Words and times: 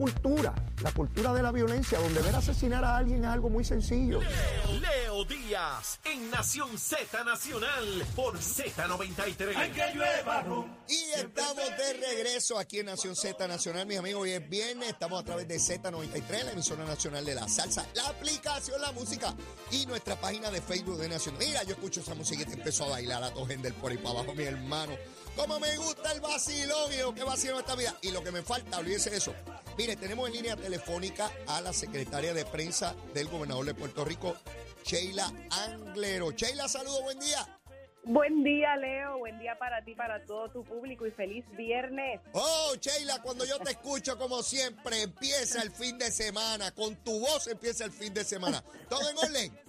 cultura, 0.00 0.54
la 0.80 0.92
cultura 0.92 1.34
de 1.34 1.42
la 1.42 1.50
violencia, 1.50 1.98
donde 1.98 2.22
ver 2.22 2.36
asesinar 2.36 2.84
a 2.84 2.98
alguien 2.98 3.24
es 3.24 3.30
algo 3.30 3.50
muy 3.50 3.64
sencillo. 3.64 4.20
Leo 4.20 5.24
Díaz 5.24 5.98
en 6.04 6.30
Nación 6.30 6.78
Z 6.78 7.24
Nacional 7.24 8.06
por 8.14 8.38
Z93. 8.38 9.56
Y 10.86 11.02
estamos 11.16 11.64
de 11.76 11.94
regreso 11.94 12.60
aquí 12.60 12.78
en 12.78 12.86
Nación 12.86 13.16
Z 13.16 13.48
Nacional, 13.48 13.88
mis 13.88 13.98
amigos. 13.98 14.22
Hoy 14.22 14.30
es 14.30 14.48
viernes, 14.48 14.90
estamos 14.90 15.20
a 15.20 15.24
través 15.24 15.48
de 15.48 15.56
Z93, 15.56 16.44
la 16.44 16.52
emisora 16.52 16.84
nacional 16.84 17.24
de 17.24 17.34
la 17.34 17.48
salsa, 17.48 17.84
la 17.94 18.06
aplicación, 18.06 18.80
la 18.80 18.92
música 18.92 19.34
y 19.72 19.84
nuestra 19.86 20.14
página 20.14 20.48
de 20.52 20.62
Facebook 20.62 20.98
de 20.98 21.08
Nación. 21.08 21.34
Mira, 21.40 21.64
yo 21.64 21.72
escucho 21.72 22.02
esa 22.02 22.14
música 22.14 22.42
y 22.42 22.44
te 22.44 22.52
empezó 22.52 22.84
a 22.84 22.90
bailar 22.90 23.24
a 23.24 23.32
todos 23.32 23.48
del 23.48 23.74
por 23.74 23.90
ahí 23.90 23.98
para 23.98 24.10
abajo, 24.10 24.32
mi 24.32 24.44
hermano. 24.44 24.92
Como 25.34 25.58
me 25.58 25.76
gusta 25.76 26.12
el 26.12 26.20
vacilón, 26.20 26.92
y 26.92 27.14
qué 27.14 27.24
vacilón 27.24 27.58
esta 27.58 27.74
vida. 27.74 27.96
Y 28.02 28.12
lo 28.12 28.22
que 28.22 28.30
me 28.30 28.42
falta, 28.42 28.78
olvídese 28.78 29.10
de 29.10 29.16
eso. 29.16 29.34
Mire, 29.78 29.94
tenemos 29.94 30.28
en 30.28 30.34
línea 30.34 30.56
telefónica 30.56 31.30
a 31.46 31.60
la 31.60 31.72
secretaria 31.72 32.34
de 32.34 32.44
prensa 32.44 32.96
del 33.14 33.28
gobernador 33.28 33.64
de 33.64 33.74
Puerto 33.74 34.04
Rico, 34.04 34.34
Sheila 34.82 35.32
Anglero. 35.50 36.32
Sheila, 36.32 36.66
saludo, 36.66 37.00
buen 37.02 37.20
día. 37.20 37.46
Buen 38.02 38.42
día, 38.42 38.74
Leo. 38.74 39.18
Buen 39.18 39.38
día 39.38 39.56
para 39.56 39.84
ti, 39.84 39.94
para 39.94 40.26
todo 40.26 40.50
tu 40.50 40.64
público 40.64 41.06
y 41.06 41.12
feliz 41.12 41.44
viernes. 41.56 42.20
Oh, 42.32 42.74
Sheila, 42.80 43.22
cuando 43.22 43.44
yo 43.44 43.60
te 43.60 43.70
escucho, 43.70 44.18
como 44.18 44.42
siempre, 44.42 45.00
empieza 45.02 45.62
el 45.62 45.70
fin 45.70 45.96
de 45.96 46.10
semana. 46.10 46.72
Con 46.72 46.96
tu 47.04 47.20
voz 47.20 47.46
empieza 47.46 47.84
el 47.84 47.92
fin 47.92 48.12
de 48.12 48.24
semana. 48.24 48.64
¿Todo 48.88 49.08
en 49.08 49.16
orden? 49.16 49.60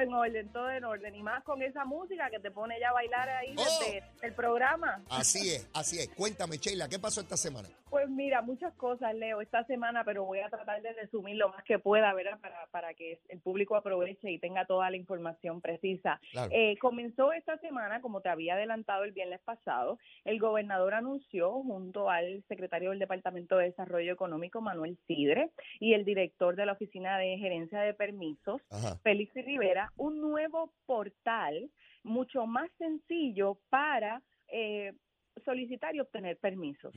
En 0.00 0.12
orden, 0.14 0.48
todo 0.52 0.70
en 0.70 0.84
orden. 0.84 1.14
Y 1.14 1.22
más 1.22 1.42
con 1.44 1.62
esa 1.62 1.84
música 1.84 2.30
que 2.30 2.38
te 2.38 2.50
pone 2.50 2.78
ya 2.80 2.90
a 2.90 2.92
bailar 2.92 3.28
ahí 3.28 3.54
Oh. 3.56 3.62
desde 3.62 4.02
el 4.22 4.32
programa. 4.32 5.02
Así 5.10 5.50
es, 5.50 5.68
así 5.74 5.98
es. 5.98 6.08
Cuéntame, 6.10 6.56
Sheila, 6.58 6.88
¿qué 6.88 6.98
pasó 6.98 7.20
esta 7.20 7.36
semana? 7.36 7.68
Pues 7.90 8.08
mira, 8.10 8.42
muchas 8.42 8.74
cosas, 8.74 9.14
Leo, 9.14 9.40
esta 9.40 9.64
semana, 9.64 10.04
pero 10.04 10.24
voy 10.24 10.40
a 10.40 10.50
tratar 10.50 10.82
de 10.82 10.92
resumir 10.92 11.36
lo 11.36 11.48
más 11.48 11.64
que 11.64 11.78
pueda, 11.78 12.12
¿verdad? 12.12 12.38
Para, 12.40 12.66
para 12.66 12.92
que 12.94 13.18
el 13.28 13.40
público 13.40 13.76
aproveche 13.76 14.30
y 14.30 14.38
tenga 14.38 14.66
toda 14.66 14.90
la 14.90 14.96
información 14.98 15.60
precisa. 15.62 16.20
Claro. 16.32 16.50
Eh, 16.52 16.76
comenzó 16.80 17.32
esta 17.32 17.56
semana, 17.58 18.02
como 18.02 18.20
te 18.20 18.28
había 18.28 18.54
adelantado 18.54 19.04
el 19.04 19.12
viernes 19.12 19.40
pasado, 19.40 19.98
el 20.26 20.38
gobernador 20.38 20.92
anunció 20.94 21.50
junto 21.62 22.10
al 22.10 22.44
secretario 22.48 22.90
del 22.90 22.98
Departamento 22.98 23.56
de 23.56 23.64
Desarrollo 23.66 24.12
Económico, 24.12 24.60
Manuel 24.60 24.98
Sidre, 25.06 25.50
y 25.80 25.94
el 25.94 26.04
director 26.04 26.56
de 26.56 26.66
la 26.66 26.72
Oficina 26.72 27.16
de 27.18 27.38
Gerencia 27.38 27.80
de 27.80 27.94
Permisos, 27.94 28.60
Ajá. 28.70 28.96
Félix 29.02 29.32
Rivera, 29.34 29.87
un 29.96 30.20
nuevo 30.20 30.72
portal 30.86 31.70
mucho 32.04 32.46
más 32.46 32.70
sencillo 32.78 33.58
para 33.70 34.22
eh, 34.48 34.92
solicitar 35.44 35.94
y 35.94 36.00
obtener 36.00 36.36
permisos. 36.38 36.94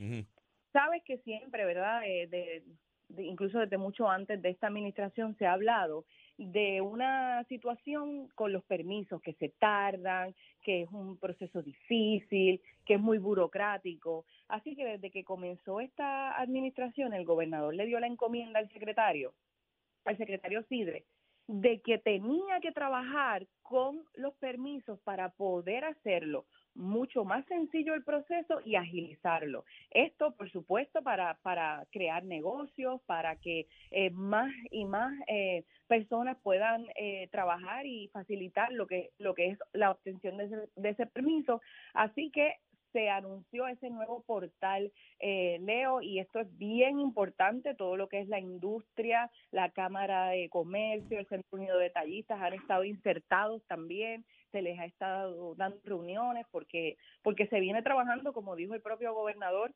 Sabes 0.72 1.02
que 1.04 1.18
siempre, 1.18 1.64
¿verdad? 1.64 2.02
Eh, 2.06 2.26
de, 2.28 2.62
de- 3.08 3.24
incluso 3.24 3.58
desde 3.58 3.76
mucho 3.76 4.08
antes 4.08 4.40
de 4.40 4.48
esta 4.50 4.68
administración 4.68 5.36
se 5.36 5.44
ha 5.46 5.52
hablado 5.52 6.04
de 6.38 6.80
una 6.80 7.44
situación 7.44 8.28
con 8.34 8.52
los 8.52 8.64
permisos 8.64 9.20
que 9.20 9.34
se 9.34 9.50
tardan, 9.50 10.34
que 10.62 10.82
es 10.82 10.90
un 10.90 11.18
proceso 11.18 11.62
difícil, 11.62 12.60
que 12.86 12.94
es 12.94 13.00
muy 13.00 13.18
burocrático. 13.18 14.24
Así 14.48 14.74
que 14.74 14.84
desde 14.84 15.10
que 15.10 15.24
comenzó 15.24 15.78
esta 15.80 16.38
administración, 16.40 17.12
el 17.12 17.26
gobernador 17.26 17.74
le 17.74 17.84
dio 17.84 18.00
la 18.00 18.06
encomienda 18.06 18.58
al 18.60 18.70
secretario, 18.72 19.34
al 20.06 20.16
secretario 20.16 20.62
Sidre, 20.64 21.04
de 21.46 21.80
que 21.80 21.98
tenía 21.98 22.60
que 22.60 22.72
trabajar 22.72 23.46
con 23.62 24.04
los 24.14 24.34
permisos 24.34 25.00
para 25.00 25.30
poder 25.30 25.84
hacerlo 25.84 26.46
mucho 26.74 27.24
más 27.24 27.44
sencillo 27.46 27.94
el 27.94 28.04
proceso 28.04 28.60
y 28.64 28.76
agilizarlo. 28.76 29.64
Esto, 29.90 30.34
por 30.34 30.50
supuesto, 30.50 31.02
para, 31.02 31.38
para 31.42 31.86
crear 31.90 32.24
negocios, 32.24 33.00
para 33.06 33.36
que 33.36 33.66
eh, 33.90 34.10
más 34.10 34.50
y 34.70 34.84
más 34.84 35.12
eh, 35.26 35.64
personas 35.86 36.38
puedan 36.42 36.86
eh, 36.96 37.28
trabajar 37.30 37.86
y 37.86 38.08
facilitar 38.08 38.72
lo 38.72 38.86
que, 38.86 39.10
lo 39.18 39.34
que 39.34 39.48
es 39.48 39.58
la 39.72 39.90
obtención 39.90 40.36
de 40.38 40.44
ese, 40.44 40.68
de 40.76 40.88
ese 40.88 41.06
permiso. 41.06 41.60
Así 41.94 42.30
que 42.30 42.56
se 42.92 43.10
anunció 43.10 43.66
ese 43.66 43.90
nuevo 43.90 44.22
portal, 44.22 44.92
eh, 45.18 45.58
Leo, 45.60 46.00
y 46.02 46.18
esto 46.18 46.40
es 46.40 46.58
bien 46.58 47.00
importante, 47.00 47.74
todo 47.74 47.96
lo 47.96 48.08
que 48.08 48.20
es 48.20 48.28
la 48.28 48.38
industria, 48.38 49.30
la 49.50 49.70
Cámara 49.70 50.28
de 50.28 50.48
Comercio, 50.48 51.18
el 51.18 51.26
Centro 51.26 51.58
Unido 51.58 51.78
de 51.78 51.84
Detallistas 51.84 52.40
han 52.40 52.54
estado 52.54 52.84
insertados 52.84 53.62
también, 53.66 54.24
se 54.50 54.62
les 54.62 54.78
ha 54.78 54.84
estado 54.84 55.54
dando 55.54 55.78
reuniones 55.84 56.46
porque, 56.50 56.96
porque 57.22 57.46
se 57.46 57.60
viene 57.60 57.82
trabajando, 57.82 58.32
como 58.32 58.56
dijo 58.56 58.74
el 58.74 58.82
propio 58.82 59.14
gobernador, 59.14 59.72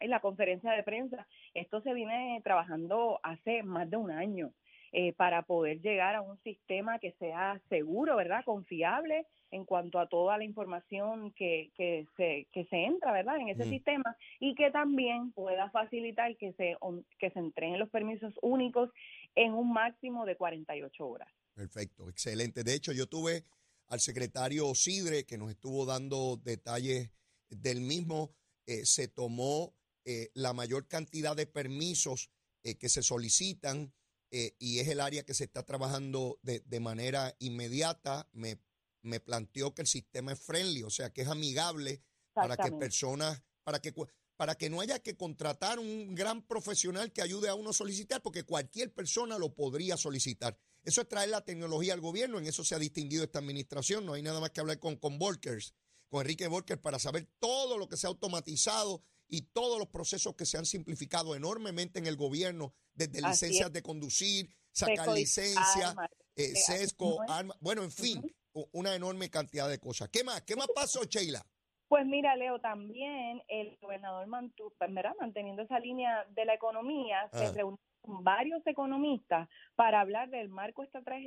en 0.00 0.10
la 0.10 0.20
conferencia 0.20 0.70
de 0.72 0.84
prensa, 0.84 1.26
esto 1.54 1.80
se 1.80 1.92
viene 1.92 2.40
trabajando 2.44 3.18
hace 3.22 3.64
más 3.64 3.90
de 3.90 3.96
un 3.96 4.10
año 4.12 4.52
eh, 4.92 5.12
para 5.12 5.42
poder 5.42 5.80
llegar 5.80 6.14
a 6.14 6.22
un 6.22 6.38
sistema 6.42 6.98
que 6.98 7.12
sea 7.12 7.60
seguro, 7.68 8.16
¿verdad? 8.16 8.44
Confiable 8.44 9.26
en 9.50 9.64
cuanto 9.64 9.98
a 9.98 10.08
toda 10.08 10.36
la 10.38 10.44
información 10.44 11.32
que, 11.32 11.70
que, 11.76 12.06
se, 12.16 12.46
que 12.52 12.64
se 12.66 12.84
entra, 12.84 13.12
¿verdad? 13.12 13.38
En 13.38 13.48
ese 13.48 13.64
Mm. 13.64 13.70
sistema 13.70 14.16
y 14.40 14.54
que 14.54 14.70
también 14.70 15.32
pueda 15.32 15.70
facilitar 15.70 16.36
que 16.36 16.52
se, 16.54 16.76
que 17.18 17.30
se 17.30 17.38
entreguen 17.38 17.78
los 17.78 17.90
permisos 17.90 18.34
únicos 18.42 18.90
en 19.34 19.54
un 19.54 19.72
máximo 19.72 20.26
de 20.26 20.36
48 20.36 21.06
horas. 21.06 21.28
Perfecto, 21.54 22.08
excelente. 22.08 22.62
De 22.62 22.74
hecho, 22.74 22.92
yo 22.92 23.06
tuve 23.06 23.44
al 23.88 24.00
secretario 24.00 24.74
Sidre 24.74 25.24
que 25.24 25.38
nos 25.38 25.50
estuvo 25.50 25.86
dando 25.86 26.36
detalles 26.36 27.10
del 27.48 27.80
mismo. 27.80 28.30
Eh, 28.66 28.84
se 28.84 29.08
tomó 29.08 29.74
eh, 30.04 30.30
la 30.34 30.52
mayor 30.52 30.86
cantidad 30.88 31.34
de 31.34 31.46
permisos 31.46 32.30
eh, 32.62 32.76
que 32.76 32.88
se 32.88 33.02
solicitan 33.02 33.92
eh, 34.30 34.54
y 34.58 34.78
es 34.80 34.88
el 34.88 35.00
área 35.00 35.24
que 35.24 35.34
se 35.34 35.44
está 35.44 35.64
trabajando 35.64 36.38
de, 36.42 36.60
de 36.60 36.80
manera 36.80 37.34
inmediata. 37.38 38.28
Me, 38.32 38.60
me 39.02 39.20
planteó 39.20 39.74
que 39.74 39.82
el 39.82 39.88
sistema 39.88 40.32
es 40.32 40.40
friendly, 40.40 40.82
o 40.82 40.90
sea, 40.90 41.12
que 41.12 41.22
es 41.22 41.28
amigable 41.28 42.02
para 42.32 42.56
que 42.56 42.70
personas, 42.72 43.42
para 43.64 43.80
que, 43.80 43.92
para 44.36 44.56
que 44.56 44.70
no 44.70 44.80
haya 44.80 45.00
que 45.00 45.16
contratar 45.16 45.78
un 45.78 46.14
gran 46.14 46.46
profesional 46.46 47.12
que 47.12 47.22
ayude 47.22 47.48
a 47.48 47.54
uno 47.54 47.70
a 47.70 47.72
solicitar, 47.72 48.22
porque 48.22 48.44
cualquier 48.44 48.92
persona 48.92 49.38
lo 49.38 49.54
podría 49.54 49.96
solicitar. 49.96 50.56
Eso 50.84 51.00
es 51.00 51.08
traer 51.08 51.30
la 51.30 51.44
tecnología 51.44 51.94
al 51.94 52.00
gobierno, 52.00 52.38
en 52.38 52.46
eso 52.46 52.64
se 52.64 52.74
ha 52.74 52.78
distinguido 52.78 53.24
esta 53.24 53.40
administración. 53.40 54.06
No 54.06 54.14
hay 54.14 54.22
nada 54.22 54.40
más 54.40 54.50
que 54.50 54.60
hablar 54.60 54.78
con, 54.78 54.96
con 54.96 55.18
Volkers, 55.18 55.74
con 56.08 56.20
Enrique 56.20 56.46
Volkers, 56.46 56.80
para 56.80 56.98
saber 56.98 57.28
todo 57.38 57.76
lo 57.76 57.88
que 57.88 57.96
se 57.96 58.06
ha 58.06 58.10
automatizado 58.10 59.02
y 59.28 59.42
todos 59.52 59.78
los 59.78 59.88
procesos 59.88 60.34
que 60.36 60.46
se 60.46 60.58
han 60.58 60.64
simplificado 60.66 61.34
enormemente 61.34 61.98
en 61.98 62.06
el 62.06 62.16
gobierno, 62.16 62.74
desde 62.94 63.18
Así 63.18 63.26
licencias 63.46 63.68
es. 63.68 63.72
de 63.72 63.82
conducir, 63.82 64.48
sacar 64.72 64.96
Sesco 64.96 65.16
y 65.16 65.20
licencia, 65.20 65.88
armas, 65.90 66.10
eh, 66.36 66.52
así 66.52 66.62
sesco, 66.72 67.06
mismo 67.10 67.24
es. 67.24 67.30
arma, 67.30 67.54
bueno, 67.60 67.82
en 67.82 67.90
fin, 67.90 68.36
una 68.72 68.94
enorme 68.94 69.30
cantidad 69.30 69.68
de 69.68 69.78
cosas. 69.78 70.08
¿Qué 70.08 70.24
más? 70.24 70.42
¿Qué 70.42 70.56
más 70.56 70.68
pasó, 70.74 71.04
Sheila? 71.04 71.44
Pues 71.88 72.04
mira, 72.06 72.36
Leo, 72.36 72.60
también 72.60 73.42
el 73.48 73.76
gobernador 73.80 74.26
mantuvo, 74.26 74.72
¿verdad? 74.78 75.14
manteniendo 75.20 75.62
esa 75.62 75.78
línea 75.80 76.24
de 76.30 76.44
la 76.44 76.54
economía, 76.54 77.28
Ah. 77.32 77.38
se 77.38 77.52
reunió 77.52 77.78
con 78.02 78.22
varios 78.24 78.66
economistas 78.66 79.48
para 79.74 80.00
hablar 80.00 80.30
del 80.30 80.48
marco 80.48 80.84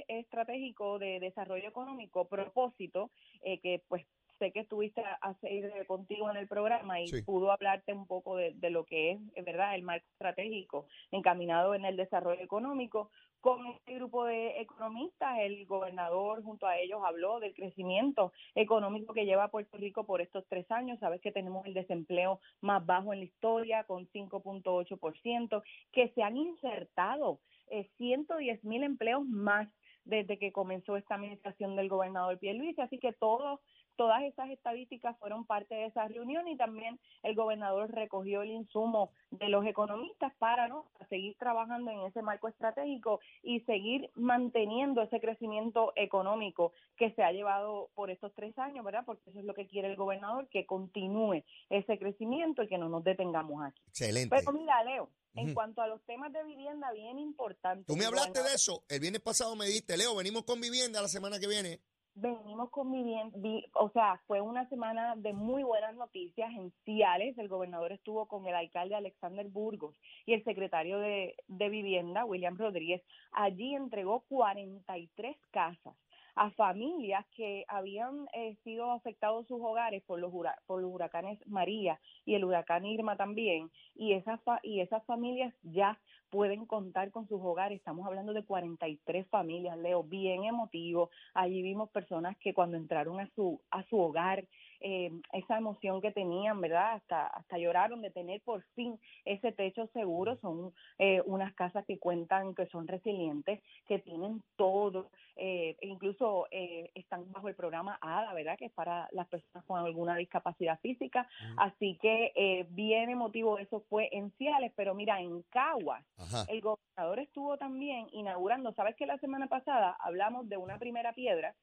estratégico 0.07 1.00
de 1.00 1.19
desarrollo 1.19 1.67
económico, 1.67 2.28
propósito, 2.28 3.11
eh, 3.44 3.59
que 3.59 3.84
pues 3.88 4.06
sé 4.41 4.52
que 4.52 4.62
estuviste 4.62 5.03
seguir 5.40 5.72
contigo 5.85 6.31
en 6.31 6.38
el 6.38 6.47
programa 6.47 7.00
y 7.00 7.07
Sí. 7.07 7.22
pudo 7.22 7.52
hablarte 7.52 7.94
un 7.94 8.07
poco 8.07 8.35
de, 8.38 8.53
de 8.56 8.72
lo 8.72 8.85
que 8.85 9.12
es, 9.12 9.19
eh, 9.35 9.44
¿verdad?, 9.44 9.75
el 9.75 9.84
marco 9.84 10.07
estratégico 10.13 10.88
encaminado 11.12 11.75
en 11.75 11.85
el 11.85 11.96
desarrollo 11.96 12.41
económico. 12.41 13.12
Con 13.40 13.68
este 13.68 13.96
grupo 13.96 14.25
de 14.25 14.59
economistas, 14.62 15.38
el 15.40 15.66
gobernador 15.68 16.44
junto 16.44 16.66
a 16.66 16.78
ellos 16.79 17.02
habló 17.06 17.40
del 17.40 17.53
crecimiento 17.53 18.34
económico 18.56 19.13
que 19.13 19.25
lleva 19.25 19.50
Puerto 19.52 19.78
Rico 19.78 20.06
por 20.06 20.22
estos 20.22 20.44
tres 20.47 20.69
años. 20.72 21.00
Sabes 21.00 21.22
que 21.22 21.31
tenemos 21.31 21.66
el 21.68 21.73
desempleo 21.75 22.40
más 22.62 22.84
bajo 22.85 23.13
en 23.13 23.19
la 23.19 23.25
historia, 23.25 23.84
con 23.84 24.08
5.8%, 24.08 25.61
que 25.91 26.09
se 26.09 26.23
han 26.23 26.38
insertado 26.38 27.40
eh, 27.70 27.88
110 27.97 28.64
mil 28.64 28.84
empleos 28.84 29.23
más 29.28 29.67
desde 30.03 30.38
que 30.40 30.52
comenzó 30.52 30.97
esta 30.97 31.16
administración 31.16 31.76
del 31.76 31.88
gobernador 31.90 32.38
Pierluisi. 32.40 32.82
Así 32.82 32.97
que 32.97 33.14
todos 33.14 33.59
todas 33.96 34.23
esas 34.23 34.49
estadísticas 34.49 35.17
fueron 35.20 35.46
parte 35.46 35.76
de 35.76 35.85
esa 35.85 36.08
reunión 36.08 36.47
y 36.47 36.58
también 36.58 36.99
el 37.23 37.35
gobernador 37.35 37.91
recogió 37.91 38.41
el 38.41 38.52
insumo 38.52 39.11
de 39.32 39.49
los 39.49 39.66
economistas 39.66 40.34
para 40.40 40.67
no 40.67 40.85
Para 40.93 41.08
seguir 41.09 41.35
trabajando 41.38 41.91
en 41.91 42.02
ese 42.02 42.22
marco 42.22 42.47
estratégico 42.47 43.20
y 43.43 43.61
seguir 43.61 44.09
manteniendo 44.16 45.02
ese 45.02 45.20
crecimiento 45.20 45.93
económico 45.96 46.73
que 46.97 47.11
se 47.11 47.23
ha 47.23 47.32
llevado 47.32 47.90
por 47.96 48.09
estos 48.09 48.34
tres 48.35 48.58
años, 48.58 48.84
¿verdad? 48.84 49.03
Porque 49.05 49.29
eso 49.29 49.40
es 49.40 49.46
lo 49.46 49.53
que 49.53 49.67
quiere 49.67 49.90
el 49.90 49.96
gobernador, 49.96 50.47
que 50.49 50.66
continúe 50.66 51.43
ese 51.70 51.97
crecimiento 51.97 52.64
y 52.64 52.67
que 52.67 52.78
no 52.78 52.90
nos 52.90 53.03
detengamos 53.03 53.64
aquí. 53.64 53.82
Excelente. 53.88 54.35
Pero 54.35 54.52
mira, 54.53 54.84
Leo, 54.84 55.09
en 55.35 55.53
cuanto 55.53 55.82
a 55.82 55.88
los 55.88 56.02
temas 56.03 56.32
de 56.34 56.43
vivienda, 56.43 56.91
bien 56.91 57.20
importante. 57.20 57.85
Tú 57.85 57.96
me 57.96 58.05
hablaste 58.05 58.43
de 58.43 58.53
eso. 58.53 58.84
El 58.90 58.99
viernes 58.99 59.22
pasado 59.22 59.55
me 59.55 59.66
dijiste, 59.66 59.97
Leo, 59.97 60.16
venimos 60.16 60.43
con 60.43 60.59
vivienda 60.59 61.02
la 61.02 61.08
semana 61.08 61.40
que 61.40 61.47
viene. 61.47 61.79
Venimos 62.16 62.69
conviviendo, 62.69 63.37
vi- 63.40 63.66
o 63.73 63.90
sea, 63.90 64.22
fue 64.28 64.41
una 64.41 64.67
semana 64.69 65.16
de 65.16 65.34
muy 65.34 65.63
buenas 65.63 65.96
noticias 65.96 66.52
en 66.52 66.72
Ciales. 66.84 67.37
El 67.37 67.47
gobernador 67.47 67.91
estuvo 67.91 68.28
con 68.28 68.46
el 68.47 68.55
alcalde 68.55 68.96
Alexander 68.96 69.47
Burgos 69.47 69.96
y 70.25 70.34
el 70.34 70.43
secretario 70.43 70.99
de, 70.99 71.35
de 71.47 71.69
Vivienda, 71.69 72.25
William 72.25 72.58
Rodríguez. 72.58 73.02
Allí 73.31 73.75
entregó 73.75 74.22
43 74.29 75.37
casas 75.52 75.96
a 76.35 76.51
familias 76.51 77.25
que 77.35 77.66
habían 77.67 78.28
eh, 78.33 78.55
sido 78.63 78.91
afectados 78.91 79.47
sus 79.47 79.59
hogares 79.61 80.03
por 80.03 80.19
los, 80.19 80.31
por 80.66 80.81
los 80.81 80.91
huracanes 80.93 81.39
María 81.47 81.99
y 82.25 82.35
el 82.35 82.45
huracán 82.45 82.85
Irma 82.85 83.17
también. 83.17 83.69
Y 83.95 84.13
esas, 84.13 84.41
fa- 84.43 84.59
y 84.63 84.79
esas 84.81 85.03
familias 85.05 85.53
ya 85.63 85.99
pueden 86.29 86.66
contar 86.66 87.11
con 87.11 87.28
sus 87.28 87.41
hogares. 87.41 87.78
Estamos 87.79 88.05
hablando 88.07 88.33
de 88.33 88.43
43 88.45 89.28
familias, 89.28 89.78
Leo, 89.78 90.03
bien 90.03 90.45
emotivo. 90.45 91.09
Allí 91.33 91.61
vimos 91.61 91.89
personas 91.89 92.37
que 92.37 92.53
cuando 92.53 92.78
entraron 92.78 93.19
a 93.19 93.29
su, 93.35 93.61
a 93.69 93.83
su 93.83 93.99
hogar, 93.99 94.45
eh, 94.81 95.11
esa 95.33 95.57
emoción 95.57 96.01
que 96.01 96.11
tenían, 96.11 96.59
¿verdad? 96.61 96.93
Hasta, 96.93 97.28
hasta 97.28 97.57
lloraron 97.57 98.01
de 98.01 98.11
tener 98.11 98.41
por 98.41 98.63
fin 98.75 98.99
ese 99.25 99.51
techo 99.51 99.87
seguro. 99.93 100.37
Son 100.37 100.73
eh, 100.99 101.22
unas 101.25 101.53
casas 101.53 101.85
que 101.85 101.99
cuentan, 101.99 102.55
que 102.55 102.66
son 102.67 102.87
resilientes, 102.87 103.61
que 103.87 103.99
tienen 103.99 104.41
todo, 104.55 105.09
eh, 105.35 105.75
e 105.79 105.87
incluso 105.87 106.47
eh, 106.51 106.91
están 106.95 107.31
bajo 107.31 107.47
el 107.47 107.55
programa 107.55 107.97
ADA, 108.01 108.33
¿verdad? 108.33 108.57
Que 108.57 108.66
es 108.66 108.72
para 108.72 109.07
las 109.11 109.28
personas 109.28 109.66
con 109.66 109.79
alguna 109.79 110.16
discapacidad 110.16 110.79
física. 110.81 111.28
Así 111.57 111.97
que 112.01 112.31
eh, 112.35 112.67
bien 112.69 113.09
emotivo 113.09 113.57
eso 113.57 113.83
fue 113.89 114.09
en 114.11 114.31
Ciales, 114.33 114.72
pero 114.75 114.93
mira, 114.93 115.19
en 115.22 115.41
Caguas, 115.43 116.03
Ajá. 116.17 116.45
el 116.47 116.61
gobernador 116.61 117.19
estuvo 117.19 117.57
también 117.57 118.07
inaugurando, 118.11 118.73
¿sabes 118.73 118.95
que 118.95 119.05
la 119.05 119.17
semana 119.17 119.47
pasada 119.47 119.97
hablamos 119.99 120.47
de 120.49 120.57
una 120.57 120.78
primera 120.78 121.13
piedra 121.13 121.55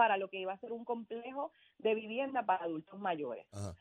para 0.00 0.16
lo 0.16 0.30
que 0.30 0.38
iba 0.38 0.54
a 0.54 0.58
ser 0.60 0.72
un 0.72 0.86
complejo 0.86 1.52
de 1.76 1.94
vivienda 1.94 2.42
para 2.42 2.64
adultos 2.64 2.98
mayores? 2.98 3.46
Ajá. 3.52 3.76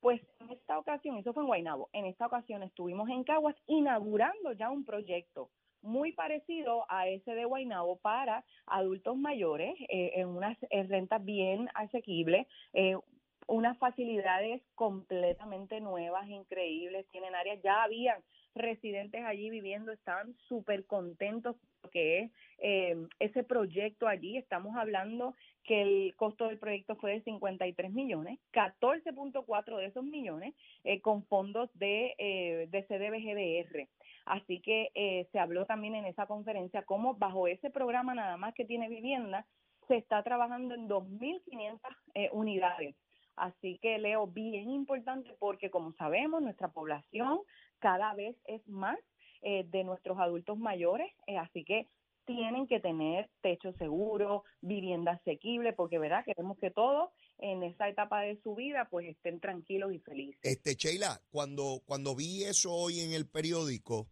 Pues 0.00 0.20
en 0.40 0.50
esta 0.50 0.76
ocasión, 0.76 1.16
eso 1.18 1.32
fue 1.32 1.44
en 1.44 1.46
Guaynabo, 1.46 1.88
en 1.92 2.06
esta 2.06 2.26
ocasión 2.26 2.64
estuvimos 2.64 3.08
en 3.08 3.22
Caguas 3.22 3.54
inaugurando 3.68 4.50
ya 4.54 4.70
un 4.70 4.84
proyecto 4.84 5.50
muy 5.80 6.10
parecido 6.14 6.84
a 6.88 7.06
ese 7.06 7.36
de 7.36 7.44
Guaynabo 7.44 8.00
para 8.00 8.44
adultos 8.66 9.16
mayores 9.16 9.76
eh, 9.88 10.14
en 10.16 10.30
unas 10.30 10.58
rentas 10.88 11.24
bien 11.24 11.68
asequibles, 11.74 12.48
eh, 12.72 12.96
unas 13.46 13.78
facilidades 13.78 14.62
completamente 14.74 15.80
nuevas, 15.80 16.28
increíbles, 16.28 17.06
tienen 17.12 17.36
áreas, 17.36 17.60
ya 17.62 17.84
habían 17.84 18.20
residentes 18.56 19.24
allí 19.24 19.48
viviendo, 19.48 19.92
estaban 19.92 20.34
súper 20.48 20.86
contentos 20.86 21.54
porque 21.82 22.20
es 22.20 22.30
eh, 22.58 22.96
ese 23.18 23.42
proyecto 23.42 24.06
allí, 24.06 24.38
estamos 24.38 24.76
hablando 24.76 25.34
que 25.64 25.82
el 25.82 26.14
costo 26.16 26.46
del 26.46 26.58
proyecto 26.58 26.96
fue 26.96 27.12
de 27.12 27.22
53 27.22 27.92
millones, 27.92 28.38
14.4 28.52 29.76
de 29.76 29.86
esos 29.86 30.04
millones 30.04 30.54
eh, 30.84 31.00
con 31.00 31.24
fondos 31.26 31.68
de, 31.74 32.14
eh, 32.18 32.68
de 32.70 32.82
CDBGDR. 32.84 33.88
Así 34.24 34.60
que 34.60 34.90
eh, 34.94 35.28
se 35.32 35.38
habló 35.38 35.66
también 35.66 35.94
en 35.94 36.06
esa 36.06 36.26
conferencia 36.26 36.82
cómo 36.82 37.14
bajo 37.14 37.48
ese 37.48 37.70
programa 37.70 38.14
nada 38.14 38.36
más 38.36 38.54
que 38.54 38.64
tiene 38.64 38.88
vivienda, 38.88 39.46
se 39.88 39.96
está 39.96 40.22
trabajando 40.22 40.74
en 40.74 40.88
2.500 40.88 41.80
eh, 42.14 42.30
unidades. 42.32 42.94
Así 43.34 43.78
que 43.78 43.98
Leo, 43.98 44.26
bien 44.26 44.70
importante 44.70 45.34
porque 45.38 45.70
como 45.70 45.92
sabemos, 45.94 46.42
nuestra 46.42 46.68
población 46.68 47.40
cada 47.78 48.14
vez 48.14 48.36
es 48.44 48.66
más 48.68 48.98
eh, 49.42 49.64
de 49.68 49.84
nuestros 49.84 50.18
adultos 50.18 50.58
mayores, 50.58 51.12
eh, 51.26 51.36
así 51.36 51.64
que 51.64 51.88
tienen 52.24 52.66
que 52.66 52.80
tener 52.80 53.28
techo 53.40 53.72
seguro, 53.74 54.44
vivienda 54.60 55.12
asequible, 55.12 55.72
porque 55.72 55.98
verdad 55.98 56.24
queremos 56.24 56.56
que 56.58 56.70
todos 56.70 57.10
en 57.38 57.62
esa 57.64 57.88
etapa 57.88 58.20
de 58.20 58.40
su 58.42 58.54
vida 58.54 58.86
pues 58.90 59.08
estén 59.08 59.40
tranquilos 59.40 59.92
y 59.92 59.98
felices. 59.98 60.38
Este, 60.42 60.74
Sheila, 60.74 61.20
cuando, 61.30 61.82
cuando 61.84 62.14
vi 62.14 62.44
eso 62.44 62.72
hoy 62.72 63.00
en 63.00 63.12
el 63.12 63.28
periódico 63.28 64.08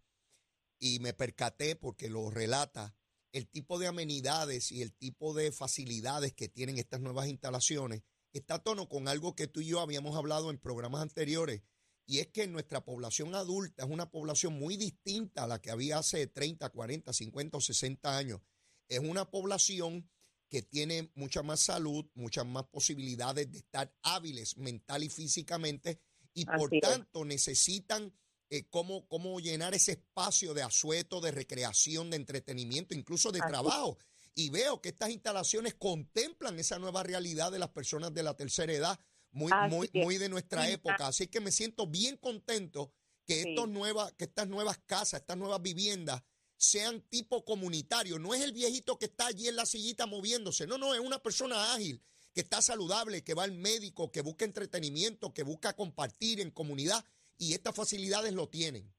y 0.80 0.98
me 1.00 1.12
percaté 1.12 1.76
porque 1.76 2.08
lo 2.08 2.30
relata, 2.30 2.94
el 3.32 3.48
tipo 3.48 3.78
de 3.78 3.86
amenidades 3.86 4.72
y 4.72 4.82
el 4.82 4.92
tipo 4.92 5.34
de 5.34 5.52
facilidades 5.52 6.32
que 6.32 6.48
tienen 6.48 6.78
estas 6.78 7.00
nuevas 7.00 7.28
instalaciones 7.28 8.02
está 8.32 8.56
a 8.56 8.62
tono 8.62 8.88
con 8.88 9.08
algo 9.08 9.34
que 9.34 9.46
tú 9.46 9.60
y 9.60 9.66
yo 9.66 9.80
habíamos 9.80 10.16
hablado 10.16 10.50
en 10.50 10.58
programas 10.58 11.02
anteriores, 11.02 11.62
y 12.10 12.18
es 12.18 12.26
que 12.26 12.48
nuestra 12.48 12.84
población 12.84 13.36
adulta 13.36 13.84
es 13.84 13.88
una 13.88 14.10
población 14.10 14.54
muy 14.54 14.76
distinta 14.76 15.44
a 15.44 15.46
la 15.46 15.62
que 15.62 15.70
había 15.70 15.98
hace 15.98 16.26
30, 16.26 16.68
40, 16.68 17.12
50 17.12 17.56
o 17.56 17.60
60 17.60 18.16
años. 18.16 18.40
Es 18.88 18.98
una 18.98 19.30
población 19.30 20.10
que 20.48 20.60
tiene 20.60 21.12
mucha 21.14 21.44
más 21.44 21.60
salud, 21.60 22.04
muchas 22.14 22.44
más 22.44 22.64
posibilidades 22.64 23.52
de 23.52 23.58
estar 23.58 23.94
hábiles 24.02 24.56
mental 24.56 25.04
y 25.04 25.08
físicamente, 25.08 26.00
y 26.34 26.46
por 26.46 26.74
es. 26.74 26.80
tanto 26.80 27.24
necesitan 27.24 28.12
eh, 28.48 28.64
cómo, 28.70 29.06
cómo 29.06 29.38
llenar 29.38 29.76
ese 29.76 29.92
espacio 29.92 30.52
de 30.52 30.64
asueto, 30.64 31.20
de 31.20 31.30
recreación, 31.30 32.10
de 32.10 32.16
entretenimiento, 32.16 32.92
incluso 32.92 33.30
de 33.30 33.38
Así 33.38 33.50
trabajo. 33.50 33.98
Y 34.34 34.50
veo 34.50 34.80
que 34.80 34.88
estas 34.88 35.10
instalaciones 35.10 35.74
contemplan 35.74 36.58
esa 36.58 36.80
nueva 36.80 37.04
realidad 37.04 37.52
de 37.52 37.60
las 37.60 37.68
personas 37.68 38.12
de 38.12 38.24
la 38.24 38.36
tercera 38.36 38.72
edad, 38.72 38.98
muy, 39.32 39.52
Así 39.52 39.74
muy, 39.74 39.90
muy 39.94 40.18
de 40.18 40.28
nuestra 40.28 40.64
Sí, 40.66 40.72
época. 40.72 41.06
Así 41.06 41.28
que 41.28 41.40
me 41.40 41.50
siento 41.50 41.86
bien 41.86 42.16
contento 42.16 42.92
que, 43.26 43.42
Sí. 43.42 43.48
estos 43.50 43.68
nuevas, 43.68 44.12
que 44.14 44.24
estas 44.24 44.48
nuevas 44.48 44.78
casas, 44.78 45.20
estas 45.20 45.36
nuevas 45.36 45.62
viviendas 45.62 46.22
sean 46.56 47.00
tipo 47.08 47.44
comunitario. 47.44 48.18
No 48.18 48.34
es 48.34 48.42
el 48.42 48.52
viejito 48.52 48.98
que 48.98 49.06
está 49.06 49.26
allí 49.28 49.48
en 49.48 49.56
la 49.56 49.66
sillita 49.66 50.06
moviéndose. 50.06 50.66
No, 50.66 50.76
no, 50.78 50.94
es 50.94 51.00
una 51.00 51.18
persona 51.18 51.72
ágil, 51.74 52.02
que 52.34 52.42
está 52.42 52.60
saludable, 52.60 53.24
que 53.24 53.34
va 53.34 53.44
al 53.44 53.52
médico, 53.52 54.12
que 54.12 54.20
busca 54.20 54.44
entretenimiento, 54.44 55.32
que 55.32 55.42
busca 55.42 55.72
compartir 55.74 56.40
en 56.40 56.50
comunidad. 56.50 57.04
Y 57.38 57.54
estas 57.54 57.74
facilidades 57.74 58.34
lo 58.34 58.48
tienen. 58.48 58.92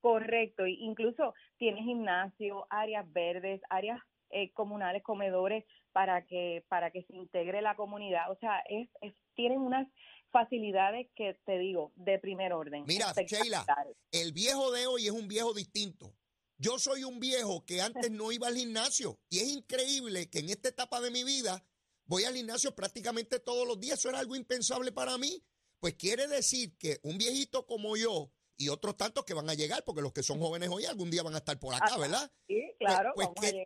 Correcto, 0.00 0.66
y 0.66 0.74
incluso 0.84 1.34
tiene 1.58 1.82
gimnasio, 1.82 2.66
áreas 2.70 3.10
verdes, 3.12 3.60
áreas 3.70 4.00
eh, 4.30 4.52
comunales, 4.52 5.02
comedores 5.02 5.64
para 5.94 6.26
que 6.26 6.64
para 6.68 6.90
que 6.90 7.04
se 7.04 7.14
integre 7.14 7.62
la 7.62 7.76
comunidad. 7.76 8.30
O 8.30 8.36
sea, 8.36 8.58
es, 8.68 8.88
es 9.00 9.14
tienen 9.34 9.60
unas 9.60 9.88
facilidades 10.30 11.06
que 11.14 11.38
te 11.46 11.58
digo 11.58 11.92
de 11.94 12.18
primer 12.18 12.52
orden. 12.52 12.84
Mira, 12.86 13.12
Sheila. 13.12 13.64
El 14.10 14.32
viejo 14.32 14.72
de 14.72 14.86
hoy 14.88 15.06
es 15.06 15.12
un 15.12 15.28
viejo 15.28 15.54
distinto. 15.54 16.12
Yo 16.58 16.78
soy 16.78 17.04
un 17.04 17.20
viejo 17.20 17.64
que 17.64 17.80
antes 17.80 18.10
no 18.10 18.32
iba 18.32 18.48
al 18.48 18.56
gimnasio 18.56 19.18
y 19.30 19.38
es 19.38 19.48
increíble 19.48 20.28
que 20.28 20.40
en 20.40 20.50
esta 20.50 20.68
etapa 20.68 21.00
de 21.00 21.12
mi 21.12 21.22
vida 21.22 21.64
voy 22.06 22.24
al 22.24 22.34
gimnasio 22.34 22.74
prácticamente 22.74 23.38
todos 23.38 23.66
los 23.66 23.78
días. 23.78 24.00
Eso 24.00 24.08
era 24.08 24.18
algo 24.18 24.34
impensable 24.34 24.90
para 24.90 25.16
mí. 25.16 25.42
Pues 25.78 25.94
quiere 25.94 26.26
decir 26.26 26.76
que 26.76 26.98
un 27.02 27.16
viejito 27.16 27.66
como 27.66 27.96
yo 27.96 28.32
y 28.56 28.68
otros 28.68 28.96
tantos 28.96 29.24
que 29.24 29.34
van 29.34 29.48
a 29.50 29.54
llegar, 29.54 29.82
porque 29.84 30.02
los 30.02 30.12
que 30.12 30.22
son 30.22 30.38
jóvenes 30.38 30.68
hoy 30.70 30.84
algún 30.84 31.10
día 31.10 31.22
van 31.22 31.34
a 31.34 31.38
estar 31.38 31.58
por 31.58 31.74
acá, 31.74 31.86
Ajá. 31.86 31.98
¿verdad? 31.98 32.30
Sí, 32.46 32.62
claro, 32.78 33.12
Pues, 33.14 33.28
que, 33.40 33.64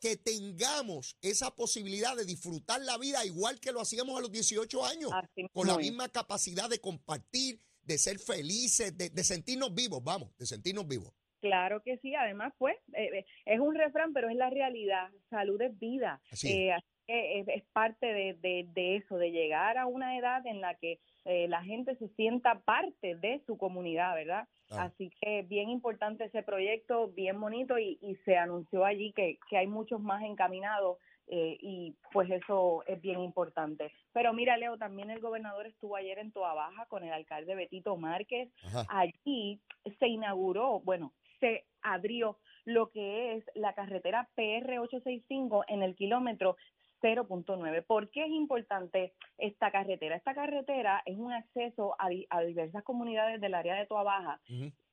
que- 0.00 0.16
tengamos 0.16 1.16
esa 1.22 1.54
posibilidad 1.54 2.16
de 2.16 2.24
disfrutar 2.24 2.80
la 2.82 2.98
vida 2.98 3.24
igual 3.24 3.60
que 3.60 3.72
lo 3.72 3.80
hacíamos 3.80 4.18
a 4.18 4.20
los 4.20 4.30
18 4.32 4.84
años, 4.84 5.10
Así 5.12 5.46
con 5.52 5.66
la 5.66 5.76
misma 5.76 6.08
capacidad 6.08 6.68
de 6.68 6.80
compartir, 6.80 7.58
de 7.82 7.98
ser 7.98 8.18
felices, 8.18 8.96
de, 8.96 9.10
de 9.10 9.24
sentirnos 9.24 9.74
vivos, 9.74 10.02
vamos, 10.02 10.36
de 10.38 10.46
sentirnos 10.46 10.86
vivos. 10.88 11.12
Claro 11.40 11.82
que 11.84 11.98
sí, 11.98 12.14
además, 12.14 12.54
pues, 12.58 12.74
eh, 12.94 13.18
eh, 13.18 13.26
es 13.44 13.60
un 13.60 13.74
refrán, 13.74 14.14
pero 14.14 14.30
es 14.30 14.36
la 14.36 14.48
realidad. 14.48 15.10
Salud 15.28 15.60
es 15.60 15.78
vida. 15.78 16.22
Así 16.30 16.48
es. 16.48 16.54
Eh, 16.54 16.84
es, 17.06 17.48
es 17.48 17.62
parte 17.72 18.06
de, 18.06 18.34
de- 18.34 18.66
de 18.72 18.96
eso, 18.96 19.16
de 19.18 19.30
llegar 19.30 19.78
a 19.78 19.86
una 19.86 20.16
edad 20.18 20.44
en 20.46 20.60
la 20.60 20.74
que 20.74 20.98
eh, 21.24 21.48
la 21.48 21.62
gente 21.62 21.96
se 21.96 22.08
sienta 22.16 22.60
parte 22.60 23.14
de 23.16 23.40
su 23.46 23.56
comunidad, 23.56 24.14
¿verdad? 24.14 24.46
Así 24.78 25.10
que 25.20 25.42
bien 25.42 25.68
importante 25.70 26.24
ese 26.24 26.42
proyecto, 26.42 27.08
bien 27.08 27.40
bonito, 27.40 27.78
y, 27.78 27.98
y 28.02 28.16
se 28.24 28.36
anunció 28.36 28.84
allí 28.84 29.12
que, 29.12 29.38
que 29.48 29.56
hay 29.58 29.66
muchos 29.66 30.00
más 30.00 30.22
encaminados. 30.22 30.98
eh, 31.26 31.56
y 31.60 31.94
pues 32.12 32.28
eso 32.30 32.82
es 32.86 33.00
bien 33.00 33.20
importante. 33.20 33.90
Pero 34.12 34.34
mira, 34.34 34.58
Leo, 34.58 34.76
también 34.76 35.08
el 35.10 35.20
gobernador 35.20 35.66
estuvo 35.66 35.96
ayer 35.96 36.18
en 36.18 36.32
Toa 36.32 36.52
Baja 36.52 36.84
con 36.86 37.02
el 37.02 37.12
alcalde 37.14 37.54
Betito 37.54 37.96
Márquez 37.96 38.50
Ajá. 38.66 38.84
allí 38.90 39.58
se 39.98 40.06
inauguró, 40.08 40.80
bueno, 40.80 41.14
se 41.40 41.64
abrió 41.80 42.36
lo 42.66 42.90
que 42.90 43.36
es 43.36 43.44
la 43.54 43.72
carretera 43.74 44.28
PR865 44.36 45.64
en 45.68 45.82
el 45.82 45.94
kilómetro 45.94 46.56
0.9. 47.04 47.82
¿Por 47.86 48.10
qué 48.10 48.24
es 48.24 48.30
importante 48.30 49.12
esta 49.36 49.70
carretera? 49.70 50.16
Esta 50.16 50.34
carretera 50.34 51.02
es 51.04 51.18
un 51.18 51.32
acceso 51.32 51.94
a, 51.98 52.08
di- 52.08 52.26
a 52.30 52.40
diversas 52.40 52.82
comunidades 52.82 53.40
del 53.42 53.52
área 53.54 53.74
de 53.74 53.86
Toa 53.86 54.02
Baja 54.04 54.40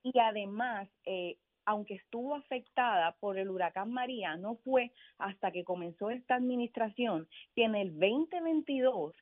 y 0.04 0.20
además, 0.20 0.90
eh, 1.06 1.38
aunque 1.66 1.94
estuvo 1.94 2.36
afectada 2.36 3.16
por 3.20 3.38
el 3.38 3.50
huracán 3.50 3.92
María, 3.94 4.36
no 4.36 4.56
fue 4.58 4.92
hasta 5.20 5.52
que 5.52 5.64
comenzó 5.64 6.10
esta 6.10 6.36
administración 6.36 7.28
que 7.56 7.64
en 7.64 7.76
el 7.76 7.92
2022 7.98 9.16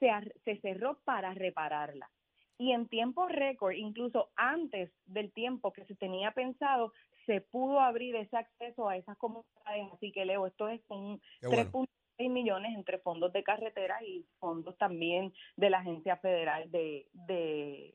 se, 0.00 0.10
se 0.44 0.60
cerró 0.60 0.98
para 1.04 1.32
repararla. 1.34 2.10
Y 2.58 2.72
en 2.72 2.88
tiempo 2.88 3.26
récord, 3.26 3.72
incluso 3.74 4.30
antes 4.36 4.92
del 5.06 5.32
tiempo 5.32 5.72
que 5.72 5.84
se 5.86 5.94
tenía 5.96 6.30
pensado, 6.32 6.92
se 7.26 7.40
pudo 7.40 7.80
abrir 7.80 8.14
ese 8.16 8.36
acceso 8.36 8.88
a 8.88 8.96
esas 8.96 9.16
comunidades. 9.16 9.92
Así 9.94 10.12
que, 10.12 10.24
Leo, 10.24 10.46
esto 10.46 10.68
es 10.68 10.80
un 10.88 11.20
bueno. 11.48 11.70
6 12.16 12.30
millones 12.30 12.74
entre 12.74 12.98
fondos 12.98 13.32
de 13.32 13.42
carretera 13.42 14.02
y 14.02 14.24
fondos 14.38 14.76
también 14.78 15.32
de 15.56 15.70
la 15.70 15.78
Agencia 15.78 16.16
Federal 16.16 16.70
de, 16.70 17.08
de, 17.12 17.94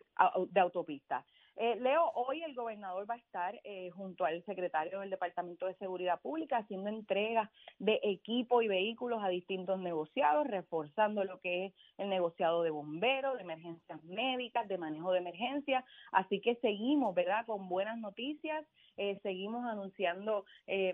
de 0.50 0.60
Autopistas. 0.60 1.26
Eh, 1.62 1.76
Leo, 1.82 2.10
hoy 2.16 2.42
el 2.42 2.56
gobernador 2.56 3.06
va 3.10 3.16
a 3.16 3.18
estar 3.18 3.60
eh, 3.66 3.90
junto 3.90 4.24
al 4.24 4.42
secretario 4.46 5.02
del 5.02 5.10
Departamento 5.10 5.66
de 5.66 5.76
Seguridad 5.76 6.22
Pública 6.22 6.60
haciendo 6.60 6.90
entregas 6.90 7.50
de 7.80 8.00
equipo 8.02 8.62
y 8.62 8.70
vehículos 8.70 9.22
a 9.22 9.28
distintos 9.28 9.78
negociados, 9.78 10.48
reforzando 10.48 11.26
lo 11.26 11.42
que 11.42 11.66
es 11.66 11.74
el 11.98 12.08
negociado 12.08 12.64
de 12.64 12.70
bomberos, 12.70 13.36
de 13.36 13.44
emergencias 13.44 14.02
médicas, 14.06 14.70
de 14.70 14.78
manejo 14.78 15.12
de 15.12 15.20
emergencias. 15.20 15.84
Así 16.14 16.40
que 16.40 16.56
seguimos, 16.62 17.14
¿verdad?, 17.14 17.46
con 17.46 17.68
buenas 17.68 17.98
noticias, 17.98 18.66
eh, 18.96 19.20
seguimos 19.22 19.66
anunciando 19.66 20.46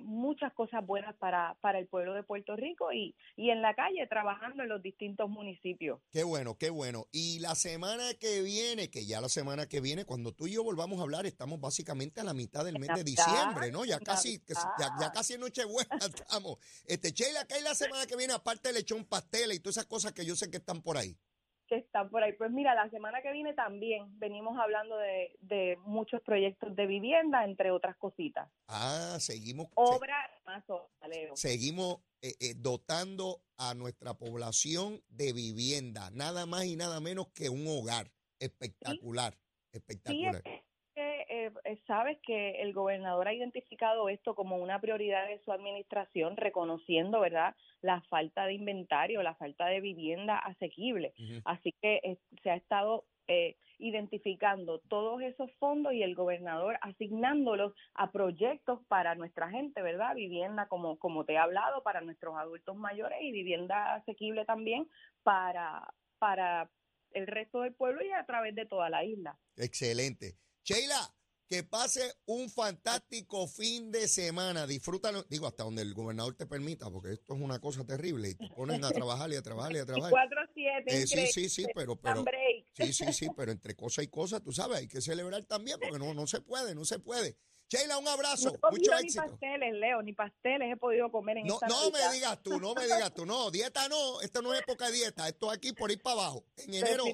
muchas 0.01 0.53
cosas 0.53 0.85
buenas 0.85 1.15
para, 1.15 1.57
para 1.61 1.79
el 1.79 1.87
pueblo 1.87 2.13
de 2.13 2.23
Puerto 2.23 2.55
Rico 2.55 2.91
y, 2.93 3.13
y 3.35 3.49
en 3.49 3.61
la 3.61 3.73
calle 3.75 4.07
trabajando 4.07 4.63
en 4.63 4.69
los 4.69 4.81
distintos 4.81 5.29
municipios. 5.29 5.99
Qué 6.11 6.23
bueno, 6.23 6.55
qué 6.57 6.69
bueno. 6.69 7.05
Y 7.11 7.39
la 7.39 7.55
semana 7.55 8.03
que 8.19 8.41
viene, 8.41 8.89
que 8.89 9.05
ya 9.05 9.21
la 9.21 9.29
semana 9.29 9.67
que 9.67 9.81
viene, 9.81 10.05
cuando 10.05 10.31
tú 10.31 10.47
y 10.61 10.65
volvamos 10.65 10.99
a 10.99 11.03
hablar, 11.03 11.25
estamos 11.25 11.59
básicamente 11.59 12.21
a 12.21 12.23
la 12.23 12.33
mitad 12.33 12.63
del 12.65 12.79
mes 12.79 12.89
de 12.95 13.03
diciembre, 13.03 13.71
¿no? 13.71 13.85
Ya 13.85 13.99
casi, 13.99 14.41
ya, 14.79 15.11
casi 15.11 15.33
en 15.33 15.41
Nochebuena 15.41 15.97
estamos. 16.15 16.57
Este, 16.85 17.11
Sheila, 17.11 17.45
¿qué 17.45 17.55
hay 17.55 17.63
la 17.63 17.75
semana 17.75 18.05
que 18.05 18.15
viene, 18.15 18.33
aparte 18.33 18.69
de 18.69 18.75
lechón 18.75 19.05
pastel 19.05 19.51
y 19.53 19.59
todas 19.59 19.77
esas 19.77 19.87
cosas 19.87 20.13
que 20.13 20.25
yo 20.25 20.35
sé 20.35 20.49
que 20.49 20.57
están 20.57 20.81
por 20.81 20.97
ahí? 20.97 21.17
que 21.67 21.77
están 21.77 22.09
por 22.09 22.23
ahí. 22.23 22.33
Pues 22.33 22.51
mira, 22.51 22.75
la 22.75 22.89
semana 22.89 23.21
que 23.21 23.31
viene 23.31 23.53
también 23.53 24.19
venimos 24.19 24.57
hablando 24.59 24.97
de, 24.97 25.35
de 25.41 25.77
muchos 25.85 26.21
proyectos 26.21 26.75
de 26.75 26.85
vivienda, 26.85 27.43
entre 27.43 27.71
otras 27.71 27.95
cositas. 27.97 28.49
Ah, 28.67 29.17
seguimos. 29.19 29.67
Obra 29.75 30.29
más 30.45 30.63
Seguimos 31.33 31.97
eh, 32.21 32.35
eh, 32.39 32.53
dotando 32.55 33.41
a 33.57 33.73
nuestra 33.73 34.13
población 34.13 35.01
de 35.09 35.33
vivienda, 35.33 36.09
nada 36.11 36.45
más 36.45 36.65
y 36.65 36.75
nada 36.75 36.99
menos 36.99 37.27
que 37.29 37.49
un 37.49 37.67
hogar 37.67 38.11
espectacular. 38.39 39.37
Espectacular. 39.75 40.41
Sí, 40.43 40.55
eh, 40.97 41.51
eh, 41.65 41.81
sabes 41.87 42.17
que 42.21 42.61
el 42.61 42.71
gobernador 42.71 43.27
ha 43.27 43.33
identificado 43.33 44.07
esto 44.07 44.33
como 44.33 44.57
una 44.57 44.79
prioridad 44.79 45.27
de 45.27 45.39
su 45.39 45.51
administración, 45.51 46.37
reconociendo, 46.37 47.19
¿verdad?, 47.19 47.55
la 47.81 48.01
falta 48.03 48.45
de 48.45 48.53
inventario, 48.53 49.21
la 49.21 49.35
falta 49.35 49.65
de 49.65 49.81
vivienda 49.81 50.37
asequible. 50.37 51.13
Así 51.43 51.73
que 51.81 51.99
eh, 52.03 52.17
se 52.41 52.49
ha 52.49 52.55
estado 52.55 53.05
identificando 53.79 54.79
todos 54.87 55.19
esos 55.21 55.51
fondos 55.55 55.93
y 55.93 56.03
el 56.03 56.13
gobernador 56.13 56.77
asignándolos 56.81 57.73
a 57.95 58.11
proyectos 58.11 58.79
para 58.87 59.15
nuestra 59.15 59.49
gente, 59.49 59.81
¿verdad? 59.81 60.15
Vivienda, 60.15 60.67
como, 60.67 60.97
como 60.99 61.25
te 61.25 61.33
he 61.33 61.37
hablado, 61.37 61.81
para 61.81 62.01
nuestros 62.01 62.37
adultos 62.37 62.75
mayores 62.77 63.17
y 63.21 63.31
vivienda 63.31 63.95
asequible 63.95 64.45
también 64.45 64.87
para, 65.23 65.91
para 66.19 66.69
el 67.15 67.27
resto 67.27 67.61
del 67.61 67.73
pueblo 67.73 68.03
y 68.05 68.11
a 68.11 68.25
través 68.25 68.53
de 68.53 68.65
toda 68.65 68.89
la 68.89 69.03
isla. 69.03 69.39
Excelente. 69.55 70.37
Sheila, 70.63 71.15
que 71.47 71.63
pase 71.63 72.01
un 72.25 72.49
fantástico 72.49 73.47
fin 73.47 73.91
de 73.91 74.07
semana. 74.07 74.67
Disfrútalo, 74.67 75.23
digo, 75.29 75.47
hasta 75.47 75.63
donde 75.63 75.83
el 75.83 75.93
gobernador 75.93 76.35
te 76.35 76.45
permita, 76.45 76.89
porque 76.89 77.13
esto 77.13 77.35
es 77.35 77.41
una 77.41 77.59
cosa 77.59 77.85
terrible. 77.85 78.29
Y 78.29 78.35
te 78.35 78.49
ponen 78.49 78.83
a 78.83 78.89
trabajar 78.89 79.31
y 79.31 79.35
a 79.35 79.41
trabajar 79.41 79.73
y 79.73 79.77
a 79.77 79.85
trabajar. 79.85 80.11
4-7. 80.11 80.83
Eh, 80.87 81.07
sí, 81.07 81.27
sí, 81.27 81.49
sí, 81.49 81.65
pero. 81.73 81.95
pero 81.95 82.23
sí, 82.73 82.93
sí, 82.93 83.13
sí, 83.13 83.27
pero 83.35 83.51
entre 83.51 83.75
cosa 83.75 84.03
y 84.03 84.07
cosa, 84.07 84.39
tú 84.39 84.51
sabes, 84.51 84.79
hay 84.79 84.87
que 84.87 85.01
celebrar 85.01 85.43
también, 85.45 85.79
porque 85.79 85.99
no, 85.99 86.13
no 86.13 86.27
se 86.27 86.41
puede, 86.41 86.75
no 86.75 86.83
se 86.83 86.99
puede. 86.99 87.37
Sheila, 87.67 87.97
un 87.97 88.07
abrazo. 88.07 88.57
No 88.61 88.69
mucho 88.69 88.93
éxito. 88.93 89.23
Ni 89.23 89.29
pasteles, 89.29 89.73
Leo, 89.73 90.01
ni 90.01 90.13
pasteles 90.13 90.73
he 90.73 90.77
podido 90.77 91.11
comer 91.11 91.37
en 91.37 91.47
no, 91.47 91.55
esta 91.55 91.67
No 91.67 91.91
me 91.91 92.13
digas 92.13 92.43
tú, 92.43 92.59
no 92.59 92.75
me 92.75 92.83
digas 92.85 93.13
tú. 93.13 93.25
No, 93.25 93.49
dieta 93.49 93.87
no. 93.89 94.21
Esto 94.21 94.41
no 94.41 94.53
es 94.53 94.61
época 94.61 94.87
de 94.87 94.93
dieta. 94.93 95.27
Esto 95.27 95.49
aquí 95.49 95.73
por 95.73 95.91
ir 95.91 96.01
para 96.01 96.21
abajo. 96.21 96.45
En 96.57 96.73
enero, 96.73 97.05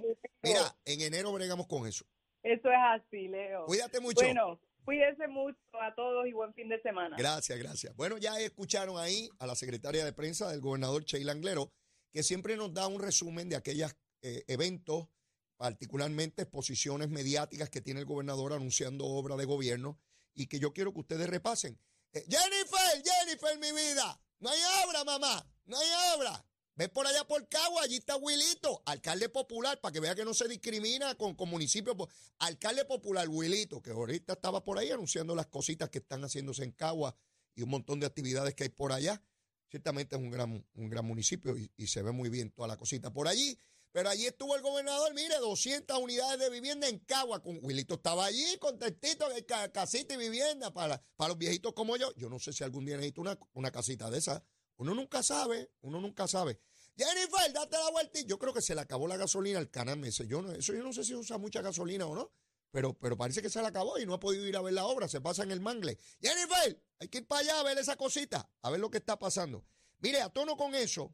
mira, 0.43 0.75
en 0.86 1.01
enero 1.01 1.31
bregamos 1.31 1.67
con 1.67 1.88
eso. 1.88 2.05
Eso 2.43 2.70
es 2.70 2.77
así, 2.89 3.27
Leo. 3.27 3.65
Cuídate 3.65 4.00
mucho. 4.00 4.22
Bueno, 4.22 4.60
cuídense 4.84 5.27
mucho 5.27 5.58
a 5.79 5.93
todos 5.96 6.27
y 6.27 6.34
buen 6.34 6.53
fin 6.53 6.67
de 6.67 6.81
semana. 6.81 7.15
Gracias, 7.17 7.58
gracias. 7.58 7.96
Bueno, 7.96 8.17
ya 8.17 8.38
escucharon 8.39 8.98
ahí 8.98 9.29
a 9.39 9.48
la 9.48 9.55
secretaria 9.55 10.03
de 10.03 10.12
prensa 10.12 10.50
del 10.50 10.60
gobernador 10.60 11.05
Sheila 11.05 11.31
Anglero, 11.31 11.72
que 12.12 12.24
siempre 12.24 12.58
nos 12.58 12.74
da 12.74 12.88
un 12.88 13.01
resumen 13.01 13.48
de 13.48 13.55
aquellos 13.55 13.96
eh, 14.24 14.43
eventos, 14.48 15.08
particularmente 15.55 16.41
exposiciones 16.41 17.10
mediáticas 17.10 17.70
que 17.70 17.81
tiene 17.81 18.00
el 18.00 18.05
gobernador 18.05 18.53
anunciando 18.53 19.05
obra 19.05 19.38
de 19.38 19.46
gobierno 19.46 20.00
y 20.34 20.48
que 20.48 20.60
yo 20.60 20.74
quiero 20.74 20.94
que 20.94 21.00
ustedes 21.00 21.30
repasen. 21.30 21.80
Eh, 22.14 22.26
Jennifer, 22.30 23.04
Jennifer, 23.04 23.58
mi 23.60 23.72
vida, 23.72 24.20
no 24.40 24.50
hay 24.50 24.60
obra, 24.86 25.04
mamá, 25.04 25.46
no 25.66 25.78
hay 25.78 25.88
obra. 26.16 26.46
Ve 26.76 26.88
por 26.88 27.06
allá 27.06 27.26
por 27.28 27.48
Cagua, 27.48 27.84
allí 27.84 27.98
está 27.98 28.16
Wilito, 28.16 28.82
alcalde 28.86 29.30
popular, 29.30 29.80
para 29.82 29.92
que 29.92 30.00
vea 30.00 30.16
que 30.16 30.24
no 30.24 30.34
se 30.34 30.48
discrimina 30.48 31.16
con, 31.16 31.36
municipios. 31.48 31.96
Alcalde 32.40 32.86
popular, 32.86 33.28
Wilito, 33.28 33.82
que 33.82 33.92
ahorita 33.92 34.34
estaba 34.34 34.64
por 34.64 34.80
ahí 34.80 34.90
anunciando 34.90 35.36
las 35.36 35.48
cositas 35.48 35.90
que 35.90 36.00
están 36.00 36.24
haciéndose 36.24 36.64
en 36.64 36.72
Cagua 36.72 37.16
y 37.56 37.62
un 37.62 37.70
montón 37.70 38.00
de 38.00 38.06
actividades 38.06 38.56
que 38.56 38.64
hay 38.64 38.70
por 38.70 38.94
allá. 38.94 39.22
Ciertamente 39.70 40.16
es 40.16 40.22
un 40.22 40.32
gran, 40.32 40.66
un 40.74 40.90
gran 40.90 41.06
municipio 41.06 41.58
y, 41.58 41.72
y 41.78 41.88
se 41.88 42.02
ve 42.02 42.12
muy 42.12 42.30
bien 42.30 42.52
toda 42.52 42.68
la 42.68 42.78
cosita 42.78 43.12
por 43.12 43.28
allí. 43.28 43.58
Pero 43.92 44.10
allí 44.10 44.26
estuvo 44.26 44.56
el 44.56 44.62
gobernador, 44.62 45.14
mire, 45.14 45.38
200 45.38 45.98
unidades 46.00 46.40
de 46.40 46.50
vivienda 46.50 46.88
en 46.88 47.00
Cagua. 47.00 47.42
Con 47.42 47.60
Wilito 47.62 47.96
estaba 47.96 48.26
allí, 48.26 48.58
contentito, 48.58 49.26
casita 49.74 50.14
y 50.14 50.18
vivienda 50.18 50.72
para, 50.72 51.04
para 51.18 51.30
los 51.30 51.38
viejitos 51.38 51.74
como 51.74 51.98
yo. 51.98 52.14
Yo 52.16 52.30
no 52.30 52.40
sé 52.40 52.54
si 52.54 52.64
algún 52.64 52.86
día 52.86 52.96
necesito 52.96 53.22
una, 53.22 53.38
una 53.54 53.72
casita 53.72 54.10
de 54.10 54.20
esa. 54.20 54.44
Uno 54.78 54.96
nunca 54.96 55.22
sabe, 55.22 55.72
uno 55.82 56.00
nunca 56.00 56.28
sabe. 56.28 56.60
Jennifer, 56.96 57.52
date 57.54 57.78
la 57.78 57.92
vuelta. 57.92 58.20
Yo 58.22 58.40
creo 58.40 58.54
que 58.54 58.62
se 58.62 58.76
le 58.76 58.82
acabó 58.82 59.08
la 59.08 59.18
gasolina 59.18 59.60
al 59.60 59.70
canal 59.70 60.04
ese. 60.06 60.26
Yo 60.26 60.42
no, 60.42 60.52
eso 60.54 60.74
yo 60.74 60.84
no 60.84 60.94
sé 60.94 61.04
si 61.04 61.14
usa 61.14 61.38
mucha 61.38 61.62
gasolina 61.62 62.06
o 62.06 62.16
no, 62.16 62.32
pero, 62.72 62.94
pero 62.94 63.18
parece 63.18 63.42
que 63.42 63.50
se 63.50 63.62
le 63.62 63.68
acabó 63.68 64.00
y 64.00 64.06
no 64.06 64.14
ha 64.14 64.20
podido 64.20 64.48
ir 64.48 64.56
a 64.56 64.62
ver 64.62 64.74
la 64.74 64.86
obra. 64.86 65.08
Se 65.08 65.20
pasa 65.20 65.44
en 65.44 65.52
el 65.52 65.60
mangle. 65.60 65.98
Jennifer, 66.22 66.82
hay 67.00 67.08
que 67.10 67.20
ir 67.20 67.28
para 67.28 67.42
allá 67.42 67.60
a 67.60 67.64
ver 67.64 67.78
esa 67.78 67.98
cosita, 67.98 68.50
a 68.62 68.70
ver 68.70 68.80
lo 68.80 68.90
que 68.90 69.00
está 69.00 69.20
pasando. 69.20 69.66
Mire, 70.00 70.22
a 70.22 70.30
tono 70.30 70.58
con 70.58 70.74
eso, 70.74 71.14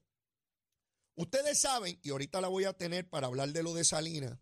ustedes 1.18 1.60
saben, 1.60 2.00
y 2.02 2.10
ahorita 2.10 2.42
la 2.42 2.48
voy 2.48 2.64
a 2.66 2.74
tener 2.74 3.10
para 3.10 3.28
hablar 3.28 3.50
de 3.50 3.64
lo 3.64 3.74
de 3.74 3.84
Salina. 3.84 4.40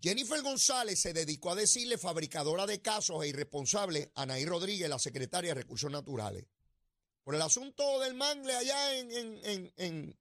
Jennifer 0.00 0.42
González 0.42 1.00
se 1.00 1.12
dedicó 1.12 1.50
a 1.52 1.54
decirle 1.54 1.96
fabricadora 1.96 2.66
de 2.66 2.82
casos 2.82 3.22
e 3.22 3.28
irresponsable 3.28 4.10
a 4.14 4.22
Anaí 4.22 4.44
Rodríguez, 4.44 4.88
la 4.88 4.98
secretaria 4.98 5.50
de 5.50 5.60
Recursos 5.62 5.90
Naturales. 5.90 6.46
Por 7.22 7.36
el 7.36 7.42
asunto 7.42 8.00
del 8.00 8.14
mangle 8.14 8.56
allá 8.56 8.98
en, 8.98 10.16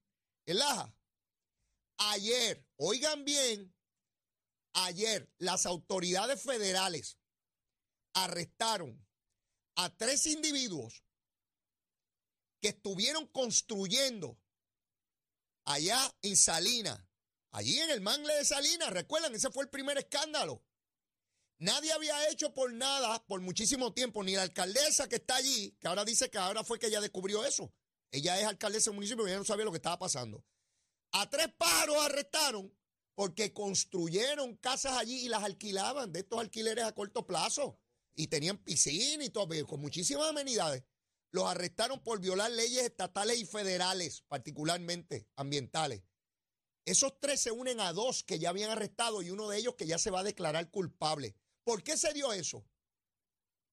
el 0.46 0.62
AJA. 0.62 0.96
Ayer, 1.98 2.64
oigan 2.78 3.26
bien, 3.26 3.74
ayer 4.74 5.32
las 5.40 5.66
autoridades 5.66 6.42
federales 6.42 7.18
arrestaron 8.14 9.04
a 9.76 9.90
tres 9.98 10.28
individuos 10.28 11.04
que 12.60 12.70
estuvieron 12.70 13.26
construyendo 13.28 14.38
allá 15.66 16.00
en 16.22 16.36
Salinas, 16.38 17.00
allí 17.52 17.80
en 17.80 17.90
el 17.92 18.02
mangle 18.02 18.34
de 18.36 18.46
Salinas, 18.46 18.90
recuerdan, 18.92 19.34
ese 19.36 19.52
fue 19.52 19.64
el 19.64 19.70
primer 19.70 19.98
escándalo. 19.98 20.64
Nadie 21.60 21.92
había 21.92 22.30
hecho 22.30 22.54
por 22.54 22.74
nada 22.74 23.24
por 23.28 23.40
muchísimo 23.42 23.94
tiempo, 23.94 24.24
ni 24.24 24.36
la 24.36 24.42
alcaldesa 24.42 25.08
que 25.08 25.18
está 25.18 25.36
allí, 25.36 25.78
que 25.80 25.88
ahora 25.88 26.04
dice 26.04 26.30
que 26.30 26.40
ahora 26.40 26.64
fue 26.64 26.80
que 26.80 26.88
ella 26.88 27.02
descubrió 27.02 27.46
eso. 27.46 27.72
Ella 28.10 28.40
es 28.40 28.48
alcaldesa 28.48 28.90
del 28.90 28.96
municipio 28.96 29.26
y 29.26 29.30
ella 29.30 29.38
no 29.38 29.46
sabía 29.46 29.66
lo 29.66 29.72
que 29.72 29.78
estaba 29.78 30.00
pasando. 30.00 30.44
A 31.12 31.30
tres 31.30 31.50
pájaros 31.58 31.98
arrestaron 31.98 32.76
porque 33.14 33.54
construyeron 33.54 34.56
casas 34.58 34.94
allí 34.94 35.26
y 35.26 35.30
las 35.30 35.44
alquilaban 35.44 36.12
de 36.12 36.22
estos 36.22 36.40
alquileres 36.40 36.86
a 36.86 36.94
corto 36.94 37.28
plazo. 37.28 37.80
Y 38.16 38.28
tenían 38.28 38.58
piscina 38.58 39.24
y 39.24 39.30
todo, 39.30 39.48
con 39.68 39.80
muchísimas 39.80 40.30
amenidades. 40.30 40.84
Los 41.32 41.46
arrestaron 41.46 42.04
por 42.04 42.20
violar 42.20 42.52
leyes 42.52 42.84
estatales 42.84 43.40
y 43.40 43.46
federales, 43.46 44.24
particularmente 44.28 45.28
ambientales. 45.36 46.04
Esos 46.86 47.20
tres 47.20 47.42
se 47.42 47.52
unen 47.52 47.80
a 47.80 47.94
dos 47.94 48.24
que 48.24 48.40
ya 48.40 48.50
habían 48.50 48.72
arrestado 48.72 49.22
y 49.22 49.30
uno 49.30 49.48
de 49.50 49.58
ellos 49.58 49.76
que 49.76 49.88
ya 49.88 49.98
se 49.98 50.12
va 50.12 50.22
a 50.22 50.24
declarar 50.24 50.70
culpable. 50.72 51.36
¿Por 51.64 51.84
qué 51.84 51.96
se 51.96 52.14
dio 52.14 52.34
eso? 52.34 52.66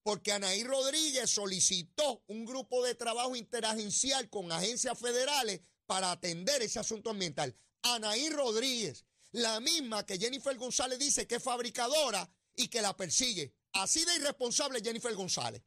porque 0.09 0.31
Anaí 0.31 0.63
Rodríguez 0.63 1.29
solicitó 1.29 2.23
un 2.27 2.45
grupo 2.45 2.83
de 2.83 2.95
trabajo 2.95 3.35
interagencial 3.35 4.29
con 4.29 4.51
agencias 4.51 4.97
federales 4.97 5.61
para 5.85 6.11
atender 6.11 6.61
ese 6.61 6.79
asunto 6.79 7.09
ambiental. 7.09 7.55
Anaí 7.83 8.29
Rodríguez, 8.29 9.05
la 9.31 9.59
misma 9.59 10.05
que 10.05 10.17
Jennifer 10.17 10.57
González 10.57 10.99
dice 10.99 11.27
que 11.27 11.35
es 11.35 11.43
fabricadora 11.43 12.27
y 12.55 12.69
que 12.69 12.81
la 12.81 12.95
persigue. 12.95 13.53
Así 13.73 14.03
de 14.03 14.15
irresponsable 14.15 14.81
Jennifer 14.81 15.13
González, 15.13 15.61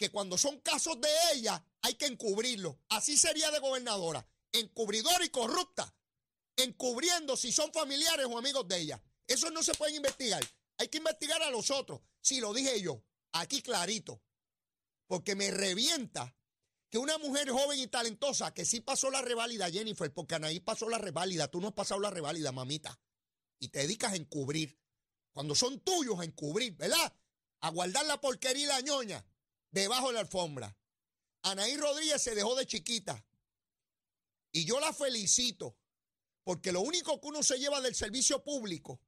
que 0.00 0.10
cuando 0.10 0.38
son 0.38 0.58
casos 0.60 0.98
de 0.98 1.10
ella 1.34 1.62
hay 1.82 1.92
que 1.92 2.06
encubrirlo. 2.06 2.80
Así 2.88 3.18
sería 3.18 3.50
de 3.50 3.58
gobernadora, 3.58 4.26
encubridora 4.50 5.22
y 5.26 5.28
corrupta, 5.28 5.94
encubriendo 6.56 7.36
si 7.36 7.52
son 7.52 7.70
familiares 7.70 8.24
o 8.24 8.38
amigos 8.38 8.66
de 8.66 8.80
ella. 8.80 9.02
Eso 9.26 9.50
no 9.50 9.62
se 9.62 9.74
puede 9.74 9.94
investigar. 9.94 10.42
Hay 10.78 10.88
que 10.88 10.96
investigar 10.96 11.42
a 11.42 11.50
los 11.50 11.70
otros. 11.70 12.00
Si 12.22 12.40
lo 12.40 12.54
dije 12.54 12.80
yo 12.80 13.04
aquí 13.32 13.60
clarito, 13.60 14.22
porque 15.06 15.34
me 15.34 15.50
revienta 15.50 16.34
que 16.88 16.96
una 16.96 17.18
mujer 17.18 17.50
joven 17.50 17.78
y 17.78 17.86
talentosa 17.86 18.54
que 18.54 18.64
sí 18.64 18.80
pasó 18.80 19.10
la 19.10 19.20
reválida, 19.20 19.70
Jennifer, 19.70 20.10
porque 20.14 20.36
Anaí 20.36 20.60
pasó 20.60 20.88
la 20.88 20.96
reválida, 20.96 21.48
tú 21.48 21.60
no 21.60 21.68
has 21.68 21.74
pasado 21.74 22.00
la 22.00 22.08
reválida, 22.08 22.52
mamita, 22.52 22.98
y 23.58 23.68
te 23.68 23.80
dedicas 23.80 24.14
a 24.14 24.16
encubrir. 24.16 24.80
Cuando 25.32 25.54
son 25.54 25.78
tuyos, 25.80 26.18
a 26.20 26.24
encubrir, 26.24 26.72
¿verdad? 26.72 27.14
A 27.60 27.68
guardar 27.68 28.06
la 28.06 28.18
porquería 28.18 28.64
y 28.64 28.66
la 28.66 28.80
ñoña 28.80 29.26
debajo 29.70 30.08
de 30.08 30.14
la 30.14 30.20
alfombra. 30.20 30.76
Anaí 31.42 31.76
Rodríguez 31.76 32.22
se 32.22 32.34
dejó 32.34 32.54
de 32.54 32.66
chiquita. 32.66 33.24
Y 34.52 34.64
yo 34.64 34.80
la 34.80 34.92
felicito, 34.92 35.76
porque 36.44 36.72
lo 36.72 36.80
único 36.80 37.20
que 37.20 37.28
uno 37.28 37.42
se 37.42 37.58
lleva 37.58 37.80
del 37.80 37.94
servicio 37.94 38.42
público 38.42 39.00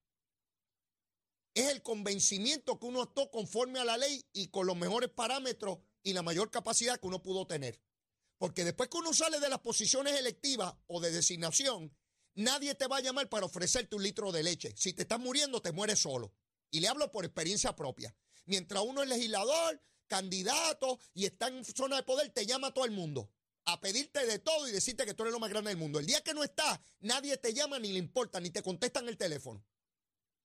es 1.54 1.68
el 1.68 1.82
convencimiento 1.82 2.78
que 2.78 2.86
uno 2.86 3.02
actuó 3.02 3.30
conforme 3.30 3.78
a 3.78 3.84
la 3.84 3.98
ley 3.98 4.24
y 4.32 4.48
con 4.48 4.66
los 4.66 4.76
mejores 4.76 5.10
parámetros 5.10 5.78
y 6.02 6.12
la 6.12 6.22
mayor 6.22 6.50
capacidad 6.50 6.98
que 6.98 7.06
uno 7.06 7.22
pudo 7.22 7.46
tener. 7.46 7.80
Porque 8.38 8.64
después 8.64 8.88
que 8.88 8.98
uno 8.98 9.12
sale 9.12 9.38
de 9.38 9.48
las 9.48 9.60
posiciones 9.60 10.18
electivas 10.18 10.74
o 10.86 11.00
de 11.00 11.10
designación, 11.10 11.94
nadie 12.34 12.74
te 12.74 12.86
va 12.86 12.96
a 12.96 13.02
llamar 13.02 13.28
para 13.28 13.46
ofrecerte 13.46 13.94
un 13.96 14.02
litro 14.02 14.32
de 14.32 14.42
leche. 14.42 14.72
Si 14.76 14.92
te 14.92 15.02
estás 15.02 15.20
muriendo, 15.20 15.60
te 15.60 15.72
mueres 15.72 16.00
solo. 16.00 16.32
Y 16.70 16.80
le 16.80 16.88
hablo 16.88 17.12
por 17.12 17.24
experiencia 17.24 17.76
propia. 17.76 18.16
Mientras 18.46 18.82
uno 18.82 19.02
es 19.02 19.08
legislador, 19.08 19.80
candidato 20.06 20.98
y 21.14 21.26
está 21.26 21.48
en 21.48 21.64
zona 21.64 21.96
de 21.96 22.02
poder, 22.02 22.30
te 22.30 22.46
llama 22.46 22.72
todo 22.72 22.84
el 22.84 22.90
mundo 22.90 23.30
a 23.64 23.80
pedirte 23.80 24.26
de 24.26 24.38
todo 24.38 24.68
y 24.68 24.72
decirte 24.72 25.04
que 25.04 25.14
tú 25.14 25.22
eres 25.22 25.32
lo 25.32 25.40
más 25.40 25.50
grande 25.50 25.70
del 25.70 25.78
mundo. 25.78 25.98
El 25.98 26.06
día 26.06 26.22
que 26.22 26.34
no 26.34 26.42
estás, 26.42 26.80
nadie 27.00 27.36
te 27.36 27.54
llama 27.54 27.78
ni 27.78 27.92
le 27.92 27.98
importa, 27.98 28.40
ni 28.40 28.50
te 28.50 28.62
contestan 28.62 29.08
el 29.08 29.16
teléfono. 29.16 29.64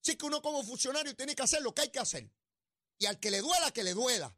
Así 0.03 0.15
que 0.15 0.25
uno 0.25 0.41
como 0.41 0.63
funcionario 0.63 1.15
tiene 1.15 1.35
que 1.35 1.43
hacer 1.43 1.61
lo 1.61 1.73
que 1.73 1.81
hay 1.81 1.89
que 1.89 1.99
hacer. 1.99 2.31
Y 2.99 3.05
al 3.05 3.19
que 3.19 3.31
le 3.31 3.41
duela, 3.41 3.71
que 3.71 3.83
le 3.83 3.93
duela. 3.93 4.35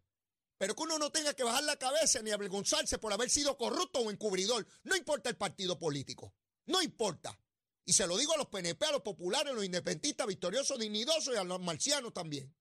Pero 0.58 0.76
que 0.76 0.84
uno 0.84 0.98
no 0.98 1.12
tenga 1.12 1.34
que 1.34 1.44
bajar 1.44 1.64
la 1.64 1.78
cabeza 1.78 2.22
ni 2.22 2.32
avergonzarse 2.32 2.98
por 2.98 3.14
haber 3.14 3.30
sido 3.30 3.58
corrupto 3.58 4.00
o 4.00 4.12
encubridor. 4.12 4.66
No 4.84 4.96
importa 4.96 5.30
el 5.30 5.38
partido 5.38 5.78
político. 5.78 6.34
No 6.66 6.82
importa. 6.82 7.40
Y 7.86 7.94
se 7.94 8.08
lo 8.08 8.18
digo 8.18 8.34
a 8.34 8.38
los 8.38 8.48
PNP, 8.48 8.86
a 8.86 8.92
los 8.92 9.02
populares, 9.02 9.52
a 9.52 9.56
los 9.56 9.66
independentistas, 9.66 10.28
victoriosos, 10.28 10.78
dignidosos 10.80 11.34
y 11.34 11.38
a 11.38 11.44
los 11.44 11.60
marcianos 11.62 12.14
también. 12.14 12.54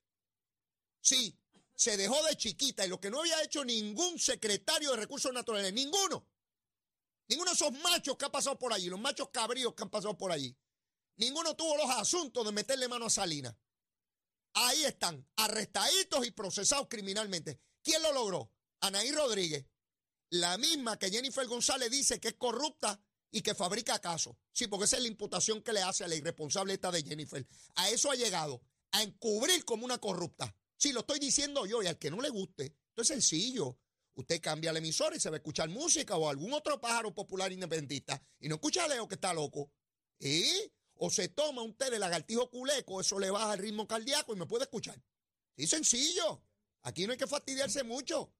Sí, 1.00 1.36
se 1.78 1.96
dejó 1.96 2.20
de 2.24 2.36
chiquita 2.36 2.84
y 2.84 2.88
lo 2.88 3.00
que 3.00 3.08
no 3.08 3.20
había 3.20 3.40
hecho 3.40 3.64
ningún 3.64 4.18
secretario 4.18 4.90
de 4.90 4.96
recursos 4.96 5.32
naturales, 5.32 5.72
ninguno. 5.72 6.26
Ninguno 7.28 7.52
de 7.52 7.54
esos 7.54 7.72
machos 7.72 8.16
que 8.16 8.24
han 8.24 8.32
pasado 8.32 8.58
por 8.58 8.72
allí, 8.72 8.88
los 8.88 8.98
machos 8.98 9.28
cabríos 9.30 9.74
que 9.74 9.84
han 9.84 9.90
pasado 9.90 10.18
por 10.18 10.32
allí. 10.32 10.56
Ninguno 11.18 11.54
tuvo 11.54 11.76
los 11.76 11.88
asuntos 11.90 12.44
de 12.44 12.50
meterle 12.50 12.88
mano 12.88 13.06
a 13.06 13.10
Salinas. 13.10 13.54
Ahí 14.54 14.84
están, 14.86 15.24
arrestaditos 15.36 16.26
y 16.26 16.32
procesados 16.32 16.88
criminalmente. 16.88 17.60
¿Quién 17.84 18.02
lo 18.02 18.12
logró? 18.12 18.52
Anaí 18.80 19.12
Rodríguez, 19.12 19.64
la 20.30 20.58
misma 20.58 20.98
que 20.98 21.10
Jennifer 21.10 21.46
González 21.46 21.92
dice 21.92 22.18
que 22.18 22.28
es 22.28 22.34
corrupta 22.34 23.00
y 23.30 23.40
que 23.40 23.54
fabrica 23.54 24.00
casos. 24.00 24.34
Sí, 24.52 24.66
porque 24.66 24.86
esa 24.86 24.96
es 24.96 25.02
la 25.02 25.08
imputación 25.08 25.62
que 25.62 25.72
le 25.72 25.82
hace 25.82 26.02
a 26.02 26.08
la 26.08 26.16
irresponsable 26.16 26.74
esta 26.74 26.90
de 26.90 27.04
Jennifer. 27.04 27.46
A 27.76 27.88
eso 27.90 28.10
ha 28.10 28.16
llegado, 28.16 28.60
a 28.90 29.04
encubrir 29.04 29.64
como 29.64 29.84
una 29.84 29.98
corrupta. 29.98 30.52
Sí, 30.78 30.92
lo 30.92 31.00
estoy 31.00 31.18
diciendo 31.18 31.66
yo 31.66 31.82
y 31.82 31.86
al 31.86 31.98
que 31.98 32.10
no 32.10 32.20
le 32.20 32.30
guste, 32.30 32.64
esto 32.88 33.02
es 33.02 33.08
sencillo. 33.08 33.78
Usted 34.14 34.40
cambia 34.40 34.70
el 34.70 34.78
emisor 34.78 35.14
y 35.14 35.20
se 35.20 35.28
va 35.28 35.36
a 35.36 35.38
escuchar 35.38 35.68
música 35.68 36.16
o 36.16 36.28
algún 36.28 36.52
otro 36.54 36.80
pájaro 36.80 37.14
popular 37.14 37.52
independentista 37.52 38.20
y 38.40 38.48
no 38.48 38.54
escucha 38.56 38.84
a 38.84 38.88
Leo 38.88 39.06
que 39.06 39.16
está 39.16 39.34
loco. 39.34 39.70
¿Y? 40.18 40.72
o 40.98 41.10
se 41.10 41.28
toma 41.28 41.62
un 41.62 41.74
té 41.74 41.90
de 41.90 41.98
lagartijo 41.98 42.50
culeco, 42.50 43.00
eso 43.00 43.18
le 43.18 43.30
baja 43.30 43.54
el 43.54 43.60
ritmo 43.60 43.86
cardíaco 43.86 44.34
y 44.34 44.36
me 44.38 44.46
puede 44.46 44.64
escuchar. 44.64 45.00
Sí, 45.56 45.66
sencillo. 45.66 46.42
Aquí 46.82 47.06
no 47.06 47.12
hay 47.12 47.18
que 47.18 47.26
fastidiarse 47.26 47.82
mucho. 47.84 48.32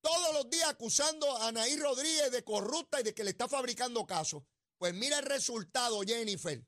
Todos 0.00 0.34
los 0.34 0.50
días 0.50 0.68
acusando 0.68 1.36
a 1.36 1.48
Anaí 1.48 1.76
Rodríguez 1.76 2.30
de 2.30 2.44
corrupta 2.44 3.00
y 3.00 3.04
de 3.04 3.14
que 3.14 3.24
le 3.24 3.30
está 3.30 3.48
fabricando 3.48 4.06
casos. 4.06 4.42
Pues 4.78 4.94
mira 4.94 5.18
el 5.18 5.24
resultado, 5.24 6.02
Jennifer. 6.02 6.64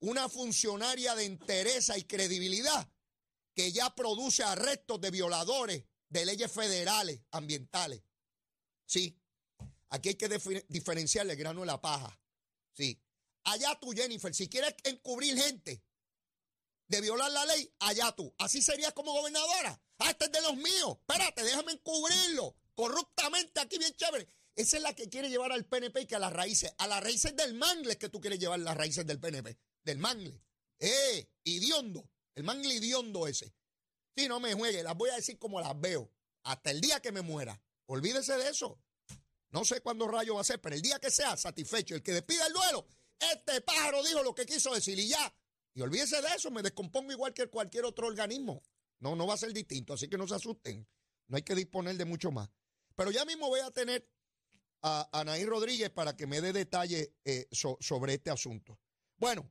Una 0.00 0.28
funcionaria 0.28 1.14
de 1.14 1.24
entereza 1.24 1.96
y 1.96 2.04
credibilidad 2.04 2.90
que 3.54 3.72
ya 3.72 3.94
produce 3.94 4.42
arrestos 4.42 5.00
de 5.00 5.10
violadores 5.10 5.84
de 6.08 6.26
leyes 6.26 6.50
federales 6.50 7.20
ambientales. 7.30 8.02
Sí, 8.86 9.18
aquí 9.90 10.10
hay 10.10 10.14
que 10.16 10.28
diferenciar 10.68 11.28
el 11.28 11.36
grano 11.36 11.60
de 11.60 11.66
la 11.66 11.80
paja. 11.80 12.18
Sí, 12.72 13.02
allá 13.44 13.78
tú, 13.80 13.92
Jennifer. 13.92 14.34
Si 14.34 14.48
quieres 14.48 14.74
encubrir 14.84 15.36
gente 15.36 15.82
de 16.88 17.00
violar 17.00 17.30
la 17.30 17.46
ley, 17.46 17.74
allá 17.80 18.12
tú. 18.12 18.34
Así 18.38 18.62
serías 18.62 18.92
como 18.92 19.12
gobernadora. 19.12 19.80
Ah, 19.98 20.10
este 20.10 20.26
es 20.26 20.32
de 20.32 20.42
los 20.42 20.56
míos. 20.56 20.98
Espérate, 21.00 21.42
déjame 21.42 21.72
encubrirlo. 21.72 22.56
Corruptamente, 22.74 23.60
aquí 23.60 23.78
bien 23.78 23.94
chévere. 23.94 24.26
Esa 24.54 24.76
es 24.76 24.82
la 24.82 24.94
que 24.94 25.08
quiere 25.08 25.30
llevar 25.30 25.52
al 25.52 25.64
PNP 25.64 26.02
y 26.02 26.06
que 26.06 26.16
a 26.16 26.18
las 26.18 26.32
raíces. 26.32 26.74
A 26.78 26.86
las 26.86 27.02
raíces 27.02 27.34
del 27.34 27.54
mangle 27.54 27.96
que 27.96 28.08
tú 28.08 28.20
quieres 28.20 28.38
llevar 28.38 28.60
las 28.60 28.76
raíces 28.76 29.06
del 29.06 29.18
PNP. 29.18 29.58
Del 29.84 29.98
mangle. 29.98 30.42
¡Eh! 30.78 31.30
Idiondo. 31.44 32.10
El 32.34 32.44
mangle 32.44 32.74
idiondo 32.74 33.26
ese. 33.26 33.54
Si 34.16 34.28
no 34.28 34.40
me 34.40 34.54
juegue, 34.54 34.82
las 34.82 34.96
voy 34.96 35.10
a 35.10 35.16
decir 35.16 35.38
como 35.38 35.60
las 35.60 35.78
veo. 35.80 36.10
Hasta 36.44 36.70
el 36.70 36.80
día 36.80 37.00
que 37.00 37.12
me 37.12 37.22
muera. 37.22 37.60
Olvídese 37.86 38.36
de 38.36 38.48
eso. 38.48 38.78
No 39.50 39.64
sé 39.64 39.80
cuándo 39.80 40.08
rayo 40.08 40.34
va 40.34 40.40
a 40.40 40.44
ser, 40.44 40.60
pero 40.60 40.74
el 40.74 40.82
día 40.82 40.98
que 40.98 41.10
sea 41.10 41.36
satisfecho, 41.36 41.94
el 41.94 42.02
que 42.02 42.12
despida 42.12 42.46
el 42.46 42.52
duelo, 42.52 42.86
este 43.18 43.60
pájaro 43.60 44.02
dijo 44.02 44.22
lo 44.22 44.34
que 44.34 44.46
quiso 44.46 44.74
decir 44.74 44.98
y 44.98 45.08
ya. 45.08 45.34
Y 45.74 45.82
olvídese 45.82 46.20
de 46.20 46.28
eso, 46.34 46.50
me 46.50 46.62
descompongo 46.62 47.12
igual 47.12 47.32
que 47.32 47.46
cualquier 47.48 47.84
otro 47.84 48.06
organismo. 48.06 48.62
No, 49.00 49.14
no 49.14 49.26
va 49.26 49.34
a 49.34 49.38
ser 49.38 49.52
distinto, 49.52 49.92
así 49.92 50.08
que 50.08 50.16
no 50.16 50.26
se 50.26 50.34
asusten. 50.34 50.86
No 51.28 51.36
hay 51.36 51.42
que 51.42 51.54
disponer 51.54 51.96
de 51.96 52.04
mucho 52.04 52.30
más. 52.30 52.48
Pero 52.94 53.10
ya 53.10 53.24
mismo 53.24 53.48
voy 53.48 53.60
a 53.60 53.70
tener 53.70 54.08
a 54.82 55.08
Anaí 55.12 55.44
Rodríguez 55.44 55.90
para 55.90 56.16
que 56.16 56.26
me 56.26 56.40
dé 56.40 56.52
detalles 56.52 57.10
eh, 57.24 57.46
sobre 57.50 58.14
este 58.14 58.30
asunto. 58.30 58.78
Bueno, 59.16 59.50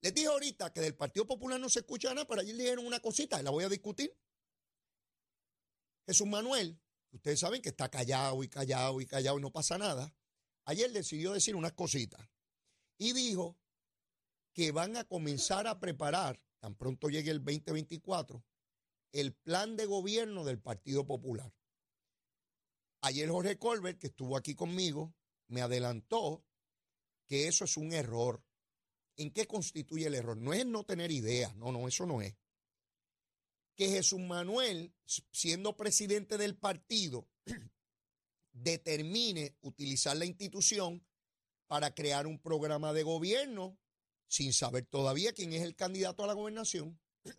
les 0.00 0.14
dije 0.14 0.26
ahorita 0.26 0.72
que 0.72 0.80
del 0.80 0.94
Partido 0.94 1.26
Popular 1.26 1.58
no 1.58 1.68
se 1.68 1.80
escucha 1.80 2.12
nada, 2.14 2.26
pero 2.26 2.40
allí 2.40 2.52
dijeron 2.52 2.86
una 2.86 3.00
cosita, 3.00 3.40
y 3.40 3.42
la 3.42 3.50
voy 3.50 3.64
a 3.64 3.68
discutir. 3.68 4.16
Jesús 6.06 6.26
Manuel, 6.26 6.80
ustedes 7.10 7.40
saben 7.40 7.60
que 7.60 7.70
está 7.70 7.88
callado 7.88 8.42
y 8.44 8.48
callado 8.48 9.00
y 9.00 9.06
callado 9.06 9.38
y 9.38 9.42
no 9.42 9.50
pasa 9.50 9.76
nada. 9.78 10.14
Ayer 10.64 10.92
decidió 10.92 11.32
decir 11.32 11.56
unas 11.56 11.72
cositas 11.72 12.20
y 12.98 13.12
dijo 13.12 13.58
que 14.52 14.72
van 14.72 14.96
a 14.96 15.04
comenzar 15.04 15.66
a 15.66 15.80
preparar, 15.80 16.40
tan 16.60 16.74
pronto 16.76 17.08
llegue 17.08 17.30
el 17.30 17.44
2024, 17.44 18.42
el 19.12 19.34
plan 19.34 19.76
de 19.76 19.86
gobierno 19.86 20.44
del 20.44 20.60
Partido 20.60 21.06
Popular. 21.06 21.52
Ayer 23.02 23.28
Jorge 23.28 23.58
Colbert, 23.58 23.98
que 23.98 24.08
estuvo 24.08 24.36
aquí 24.36 24.54
conmigo, 24.54 25.14
me 25.48 25.62
adelantó 25.62 26.44
que 27.26 27.48
eso 27.48 27.64
es 27.64 27.76
un 27.76 27.92
error. 27.92 28.44
¿En 29.16 29.30
qué 29.30 29.46
constituye 29.46 30.06
el 30.06 30.14
error? 30.14 30.36
No 30.36 30.52
es 30.52 30.66
no 30.66 30.84
tener 30.84 31.10
ideas, 31.10 31.54
no, 31.56 31.72
no, 31.72 31.88
eso 31.88 32.04
no 32.06 32.20
es. 32.20 32.34
Que 33.74 33.88
Jesús 33.88 34.20
Manuel, 34.20 34.94
siendo 35.32 35.76
presidente 35.76 36.36
del 36.38 36.56
partido, 36.56 37.28
determine 38.52 39.56
utilizar 39.60 40.16
la 40.16 40.26
institución 40.26 41.06
para 41.66 41.94
crear 41.94 42.26
un 42.26 42.38
programa 42.38 42.92
de 42.92 43.02
gobierno 43.02 43.78
sin 44.28 44.52
saber 44.52 44.86
todavía 44.86 45.32
quién 45.32 45.52
es 45.52 45.62
el 45.62 45.76
candidato 45.76 46.24
a 46.24 46.26
la 46.26 46.34
gobernación. 46.34 47.00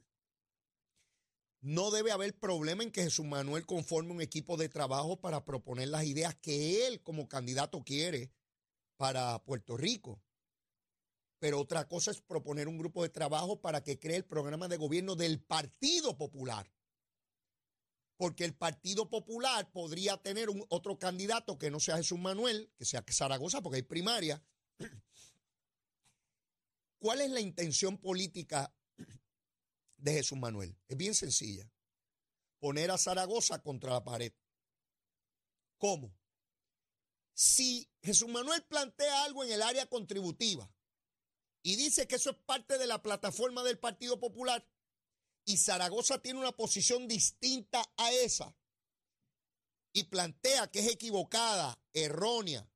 No 1.61 1.91
debe 1.91 2.11
haber 2.11 2.37
problema 2.37 2.83
en 2.83 2.91
que 2.91 3.03
Jesús 3.03 3.25
Manuel 3.25 3.65
conforme 3.65 4.11
un 4.11 4.21
equipo 4.21 4.57
de 4.57 4.69
trabajo 4.69 5.19
para 5.19 5.43
proponer 5.43 5.89
las 5.89 6.05
ideas 6.05 6.35
que 6.35 6.87
él 6.87 7.01
como 7.01 7.27
candidato 7.27 7.83
quiere 7.83 8.31
para 8.95 9.43
Puerto 9.43 9.75
Rico. 9.75 10.21
Pero 11.39 11.59
otra 11.59 11.87
cosa 11.87 12.11
es 12.11 12.21
proponer 12.21 12.67
un 12.67 12.77
grupo 12.77 13.03
de 13.03 13.09
trabajo 13.09 13.61
para 13.61 13.83
que 13.83 13.99
cree 13.99 14.17
el 14.17 14.25
programa 14.25 14.67
de 14.67 14.77
gobierno 14.77 15.15
del 15.15 15.39
Partido 15.39 16.17
Popular 16.17 16.69
porque 18.17 18.43
el 18.43 18.55
Partido 18.55 19.09
Popular 19.09 19.71
podría 19.71 20.17
tener 20.17 20.49
un, 20.49 20.65
otro 20.69 20.97
candidato 20.97 21.57
que 21.57 21.69
no 21.69 21.79
sea 21.79 21.97
Jesús 21.97 22.19
Manuel, 22.19 22.71
que 22.75 22.83
sea 22.83 23.05
Zaragoza, 23.09 23.61
porque 23.61 23.77
hay 23.77 23.83
primaria. 23.83 24.43
¿Cuál 26.99 27.21
es 27.21 27.29
la 27.29 27.39
intención 27.39 27.97
política 27.97 28.73
de 29.97 30.13
Jesús 30.13 30.37
Manuel? 30.37 30.75
Es 30.87 30.97
bien 30.97 31.13
sencilla. 31.13 31.71
Poner 32.59 32.89
a 32.89 32.97
Zaragoza 32.97 33.61
contra 33.61 33.93
la 33.93 34.03
pared. 34.03 34.33
¿Cómo? 35.77 36.11
Si 37.35 37.87
Jesús 38.01 38.29
Manuel 38.29 38.63
plantea 38.63 39.25
algo 39.25 39.43
en 39.43 39.51
el 39.51 39.61
área 39.61 39.85
contributiva 39.85 40.67
y 41.67 41.75
dice 41.75 42.07
que 42.07 42.15
eso 42.15 42.29
es 42.29 42.37
parte 42.37 42.77
de 42.77 42.87
la 42.87 43.01
plataforma 43.01 43.61
del 43.61 43.77
Partido 43.77 44.17
Popular, 44.21 44.65
y 45.43 45.57
Zaragoza 45.57 46.21
tiene 46.21 46.39
una 46.39 46.53
posición 46.53 47.09
distinta 47.09 47.83
a 47.97 48.09
esa 48.09 48.55
y 49.91 50.05
plantea 50.05 50.71
que 50.71 50.79
es 50.79 50.87
equivocada, 50.87 51.77
errónea, 51.91 52.71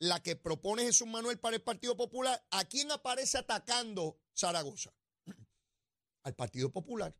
la 0.00 0.20
que 0.20 0.34
propone 0.34 0.82
Jesús 0.82 1.06
Manuel 1.06 1.38
para 1.38 1.54
el 1.54 1.62
Partido 1.62 1.96
Popular, 1.96 2.44
¿a 2.50 2.64
quién 2.64 2.90
aparece 2.90 3.38
atacando 3.38 4.18
Zaragoza? 4.36 4.92
Al 6.24 6.34
Partido 6.34 6.72
Popular. 6.72 7.16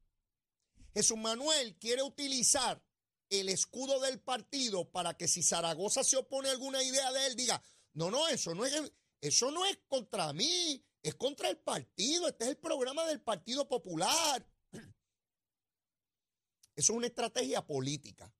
Jesús 0.95 1.17
Manuel 1.17 1.79
quiere 1.79 2.03
utilizar 2.03 2.85
el 3.31 3.51
escudo 3.51 4.01
del 4.01 4.21
partido 4.21 4.91
para 4.91 5.17
que 5.17 5.29
si 5.29 5.45
Zaragoza 5.45 6.03
se 6.03 6.17
opone 6.17 6.49
a 6.49 6.53
alguna 6.53 6.83
idea 6.83 7.13
de 7.13 7.27
él, 7.29 7.37
diga, 7.37 7.63
no, 7.95 8.11
no, 8.11 8.27
eso 8.27 8.53
no 8.53 8.65
es, 8.65 8.93
eso 9.23 9.53
no 9.53 9.65
es 9.65 9.79
contra 9.87 10.33
mí, 10.33 10.85
es 11.01 11.15
contra 11.15 11.49
el 11.49 11.57
partido, 11.57 12.27
este 12.27 12.45
es 12.45 12.51
el 12.51 12.57
programa 12.57 13.07
del 13.07 13.21
Partido 13.21 13.69
Popular. 13.69 14.45
Eso 16.75 16.93
es 16.93 16.97
una 16.97 17.07
estrategia 17.07 17.65
política. 17.65 18.35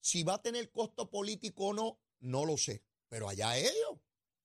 Si 0.00 0.22
va 0.22 0.34
a 0.34 0.42
tener 0.42 0.70
costo 0.72 1.08
político 1.08 1.68
o 1.68 1.72
no, 1.72 2.00
no 2.18 2.44
lo 2.44 2.58
sé. 2.58 2.84
Pero 3.08 3.28
allá 3.28 3.56
ellos, 3.56 3.98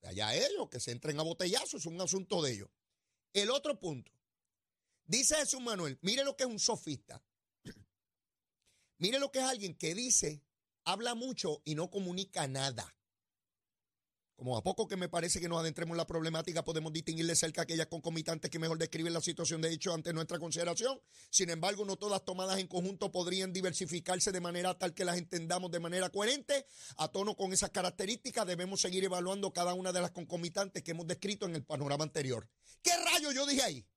allá 0.04 0.34
ellos, 0.34 0.70
que 0.70 0.80
se 0.80 0.92
entren 0.92 1.20
a 1.20 1.24
botellazos, 1.24 1.82
es 1.82 1.86
un 1.88 2.00
asunto 2.00 2.42
de 2.42 2.54
ellos. 2.54 2.70
El 3.34 3.50
otro 3.50 3.78
punto. 3.78 4.14
Dice 5.06 5.36
Jesús 5.36 5.60
Manuel, 5.60 5.98
mire 6.02 6.24
lo 6.24 6.38
que 6.38 6.44
es 6.44 6.50
un 6.50 6.60
sofista. 6.60 7.22
mire 8.98 9.20
lo 9.20 9.32
que 9.32 9.40
es 9.40 9.46
alguien 9.46 9.76
que 9.76 9.94
dice, 9.94 10.42
habla 10.86 11.16
mucho 11.16 11.62
y 11.66 11.76
no 11.76 11.90
comunica 11.90 12.48
nada. 12.48 12.95
Como 14.36 14.58
a 14.58 14.64
poco 14.64 14.86
que 14.86 14.98
me 14.98 15.08
parece 15.08 15.40
que 15.40 15.48
nos 15.48 15.62
adentremos 15.62 15.94
en 15.94 15.98
la 15.98 16.06
problemática, 16.06 16.64
podemos 16.64 16.92
distinguir 16.92 17.26
de 17.26 17.38
cerca 17.38 17.62
aquellas 17.62 17.88
concomitantes 17.88 18.52
que 18.52 18.60
mejor 18.60 18.78
describen 18.78 19.14
la 19.14 19.22
situación 19.22 19.62
de 19.62 19.72
hecho 19.72 19.94
ante 19.94 20.12
nuestra 20.12 20.40
consideración. 20.40 21.00
Sin 21.30 21.50
embargo, 21.50 21.86
no 21.86 21.96
todas 21.96 22.26
tomadas 22.26 22.60
en 22.60 22.68
conjunto 22.68 23.14
podrían 23.14 23.54
diversificarse 23.54 24.34
de 24.34 24.42
manera 24.42 24.78
tal 24.78 24.94
que 24.94 25.06
las 25.06 25.18
entendamos 25.18 25.72
de 25.72 25.80
manera 25.80 26.10
coherente. 26.10 26.66
A 26.98 27.08
tono 27.08 27.38
con 27.38 27.54
esas 27.54 27.70
características, 27.70 28.46
debemos 28.46 28.82
seguir 28.82 29.06
evaluando 29.06 29.54
cada 29.54 29.74
una 29.74 29.94
de 29.94 30.02
las 30.02 30.12
concomitantes 30.12 30.84
que 30.84 30.92
hemos 30.92 31.08
descrito 31.08 31.46
en 31.46 31.56
el 31.56 31.64
panorama 31.64 32.04
anterior. 32.04 32.50
¿Qué 32.82 32.92
rayo 32.98 33.32
yo 33.32 33.46
dije 33.46 33.62
ahí? 33.62 33.88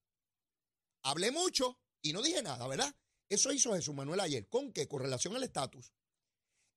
Hablé 1.03 1.33
mucho 1.33 1.81
y 2.01 2.13
no 2.13 2.23
dije 2.23 2.45
nada, 2.45 2.65
¿verdad? 2.69 2.95
Eso 3.29 3.53
hizo 3.53 3.75
Jesús 3.75 3.95
Manuel 3.95 4.21
ayer. 4.21 4.49
¿Con 4.49 4.73
qué? 4.73 4.87
Con 4.87 5.03
relación 5.03 5.35
al 5.35 5.43
estatus. 5.43 5.93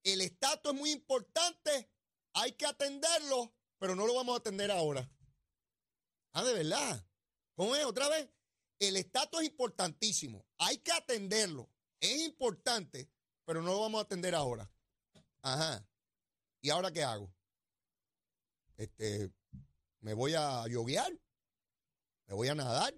El 0.03 0.21
estatus 0.21 0.73
es 0.73 0.79
muy 0.79 0.89
importante 0.89 1.91
hay 2.33 2.53
que 2.53 2.65
atenderlo, 2.65 3.53
pero 3.77 3.95
no 3.95 4.05
lo 4.05 4.15
vamos 4.15 4.35
a 4.35 4.39
atender 4.39 4.71
ahora. 4.71 5.09
Ah, 6.33 6.43
de 6.43 6.53
verdad. 6.53 7.05
¿Cómo 7.55 7.75
es? 7.75 7.85
Otra 7.85 8.07
vez. 8.09 8.29
El 8.79 8.97
estatus 8.97 9.41
es 9.41 9.49
importantísimo. 9.49 10.45
Hay 10.57 10.77
que 10.77 10.91
atenderlo. 10.91 11.69
Es 11.99 12.21
importante, 12.21 13.09
pero 13.45 13.61
no 13.61 13.71
lo 13.71 13.81
vamos 13.81 13.99
a 13.99 14.03
atender 14.03 14.33
ahora. 14.33 14.69
Ajá. 15.41 15.85
¿Y 16.61 16.69
ahora 16.69 16.91
qué 16.91 17.03
hago? 17.03 17.31
Este, 18.77 19.31
¿me 19.99 20.13
voy 20.13 20.33
a 20.33 20.67
yoguear? 20.67 21.11
¿Me 22.25 22.33
voy 22.33 22.47
a 22.47 22.55
nadar? 22.55 22.93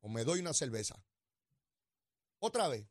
¿O 0.00 0.08
me 0.08 0.24
doy 0.24 0.40
una 0.40 0.54
cerveza? 0.54 1.02
Otra 2.38 2.68
vez. 2.68 2.86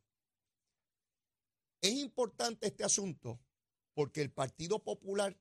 Es 1.81 1.93
importante 1.93 2.67
este 2.67 2.83
asunto 2.83 3.39
porque 3.93 4.21
el 4.21 4.31
Partido 4.31 4.83
Popular 4.83 5.37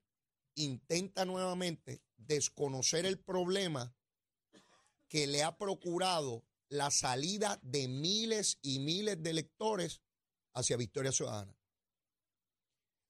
intenta 0.63 1.25
nuevamente 1.25 2.03
desconocer 2.17 3.07
el 3.07 3.19
problema 3.19 3.95
que 5.09 5.27
le 5.27 5.43
ha 5.43 5.57
procurado 5.57 6.45
la 6.69 6.91
salida 6.91 7.59
de 7.63 7.89
miles 7.89 8.59
y 8.61 8.79
miles 8.81 9.23
de 9.23 9.31
electores 9.31 10.03
hacia 10.53 10.77
Victoria 10.77 11.13
Ciudadana. 11.13 11.57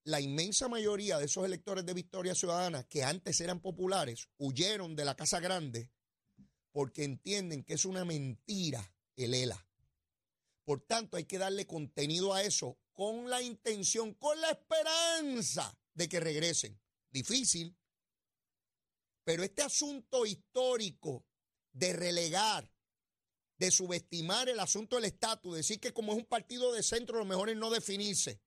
La 0.05 0.21
inmensa 0.21 0.69
mayoría 0.69 1.19
de 1.19 1.27
esos 1.27 1.45
electores 1.45 1.85
de 1.85 1.95
Victoria 1.95 2.35
Ciudadana 2.35 2.85
que 2.85 3.03
antes 3.03 3.41
eran 3.41 3.61
populares 3.61 4.29
huyeron 4.39 4.95
de 4.95 5.05
la 5.05 5.17
Casa 5.17 5.41
Grande 5.41 5.91
porque 6.71 7.05
entienden 7.05 7.65
que 7.65 7.75
es 7.75 7.85
una 7.85 8.05
mentira 8.05 8.95
el 9.17 9.35
ELA. 9.35 9.67
Por 10.65 10.83
tanto, 10.83 11.17
hay 11.17 11.25
que 11.25 11.39
darle 11.39 11.67
contenido 11.67 12.35
a 12.35 12.43
eso 12.43 12.79
con 12.93 13.29
la 13.29 13.43
intención, 13.43 14.15
con 14.15 14.41
la 14.41 14.51
esperanza 14.51 15.77
de 15.95 16.09
que 16.09 16.21
regresen 16.21 16.79
difícil, 17.19 17.77
pero 19.25 19.43
este 19.43 19.63
asunto 19.63 20.25
histórico 20.25 21.27
de 21.73 21.93
relegar, 21.93 22.73
de 23.59 23.71
subestimar 23.71 24.49
el 24.49 24.61
asunto 24.61 24.97
del 24.97 25.07
estatus, 25.07 25.57
decir 25.57 25.81
que 25.81 25.93
como 25.93 26.13
es 26.13 26.19
un 26.19 26.27
partido 26.27 26.73
de 26.73 26.83
centro 26.83 27.19
lo 27.19 27.25
mejor 27.25 27.51
es 27.51 27.57
no 27.57 27.71
definirse 27.71 28.41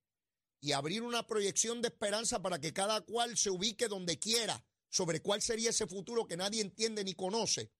y 0.61 0.71
abrir 0.71 1.01
una 1.01 1.25
proyección 1.27 1.81
de 1.81 1.89
esperanza 1.89 2.41
para 2.41 2.59
que 2.59 2.73
cada 2.73 3.01
cual 3.01 3.37
se 3.37 3.49
ubique 3.49 3.87
donde 3.87 4.19
quiera 4.19 4.63
sobre 4.89 5.21
cuál 5.21 5.41
sería 5.41 5.71
ese 5.71 5.87
futuro 5.87 6.27
que 6.27 6.37
nadie 6.37 6.61
entiende 6.61 7.03
ni 7.03 7.13
conoce, 7.13 7.71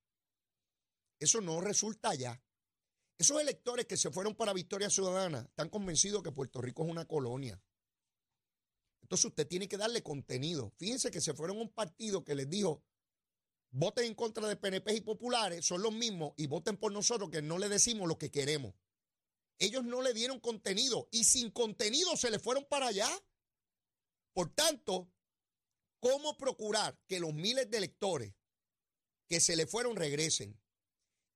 eso 1.20 1.40
no 1.40 1.62
resulta 1.62 2.16
ya. 2.16 2.42
Esos 3.18 3.40
electores 3.40 3.86
que 3.86 3.98
se 3.98 4.10
fueron 4.10 4.34
para 4.34 4.54
Victoria 4.54 4.90
Ciudadana 4.90 5.42
están 5.42 5.70
convencidos 5.70 6.24
que 6.24 6.32
Puerto 6.32 6.60
Rico 6.60 6.84
es 6.84 6.90
una 6.90 7.06
colonia. 7.06 7.62
Entonces 9.12 9.26
usted 9.26 9.46
tiene 9.46 9.68
que 9.68 9.76
darle 9.76 10.02
contenido. 10.02 10.72
Fíjense 10.78 11.12
que 11.12 11.20
se 11.20 11.34
fueron 11.34 11.58
a 11.58 11.62
un 11.64 11.74
partido 11.74 12.24
que 12.24 12.34
les 12.34 12.50
dijo, 12.50 12.82
voten 13.70 14.06
en 14.06 14.16
contra 14.16 14.48
de 14.48 14.56
PNP 14.56 14.96
y 14.96 15.02
populares, 15.02 15.66
son 15.66 15.82
los 15.82 15.92
mismos, 15.92 16.32
y 16.38 16.48
voten 16.48 16.78
por 16.78 16.94
nosotros 16.94 17.30
que 17.30 17.42
no 17.42 17.58
le 17.58 17.68
decimos 17.68 18.08
lo 18.08 18.18
que 18.18 18.32
queremos. 18.32 18.74
Ellos 19.60 19.84
no 19.84 20.02
le 20.02 20.14
dieron 20.14 20.40
contenido 20.40 21.10
y 21.12 21.26
sin 21.26 21.52
contenido 21.52 22.16
se 22.16 22.32
le 22.32 22.40
fueron 22.40 22.64
para 22.70 22.88
allá. 22.88 23.10
Por 24.32 24.56
tanto, 24.56 25.12
¿cómo 26.00 26.38
procurar 26.38 26.98
que 27.06 27.20
los 27.20 27.34
miles 27.34 27.70
de 27.70 27.80
electores 27.80 28.34
que 29.28 29.42
se 29.42 29.58
le 29.58 29.68
fueron 29.68 29.98
regresen? 29.98 30.58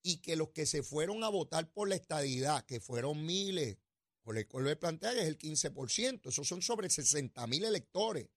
Y 0.01 0.21
que 0.21 0.37
los 0.37 0.51
que 0.51 0.65
se 0.65 0.81
fueron 0.81 1.25
a 1.25 1.29
votar 1.29 1.69
por 1.73 1.89
la 1.89 1.95
estadidad, 1.95 2.65
que 2.65 2.79
fueron 2.79 3.25
miles, 3.25 3.77
por 4.25 4.39
el 4.39 4.47
cual 4.47 4.75
plantea 4.79 5.11
es 5.11 5.27
el 5.27 5.37
15%. 5.37 6.29
Esos 6.29 6.47
son 6.47 6.63
sobre 6.63 6.89
60 6.89 7.45
mil 7.45 7.63
electores 7.63 8.27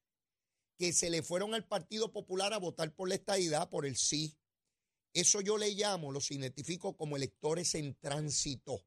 que 0.76 0.92
se 0.92 1.08
le 1.08 1.22
fueron 1.22 1.54
al 1.54 1.66
Partido 1.66 2.12
Popular 2.12 2.52
a 2.52 2.58
votar 2.58 2.94
por 2.94 3.08
la 3.08 3.14
estadidad, 3.14 3.70
por 3.70 3.86
el 3.86 3.96
sí. 3.96 4.36
Eso 5.14 5.40
yo 5.40 5.56
le 5.56 5.70
llamo, 5.70 6.12
los 6.12 6.30
identifico 6.30 6.94
como 6.94 7.16
electores 7.16 7.74
en 7.74 7.94
tránsito. 7.94 8.84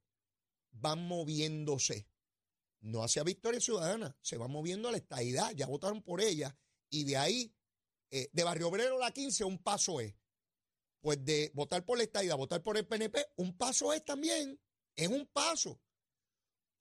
Van 0.69 1.05
moviéndose. 1.05 2.07
No 2.81 3.03
hacia 3.03 3.23
Victoria 3.23 3.59
Ciudadana, 3.59 4.15
se 4.21 4.37
van 4.37 4.51
moviendo 4.51 4.87
a 4.87 4.91
la 4.91 4.97
estadidad. 4.97 5.51
Ya 5.55 5.65
votaron 5.65 6.03
por 6.03 6.21
ella. 6.21 6.55
Y 6.87 7.03
de 7.05 7.17
ahí, 7.17 7.55
eh, 8.11 8.29
de 8.31 8.43
Barrio 8.43 8.67
Obrero 8.67 8.97
a 8.97 9.05
la 9.07 9.11
15, 9.11 9.43
un 9.43 9.57
paso 9.57 9.99
es. 9.99 10.13
Pues 10.99 11.25
de 11.25 11.51
votar 11.55 11.83
por 11.83 11.97
la 11.97 12.03
estadidad, 12.03 12.37
votar 12.37 12.61
por 12.61 12.77
el 12.77 12.85
PNP, 12.85 13.25
un 13.37 13.57
paso 13.57 13.91
es 13.91 14.05
también. 14.05 14.61
Es 14.95 15.07
un 15.07 15.25
paso. 15.25 15.81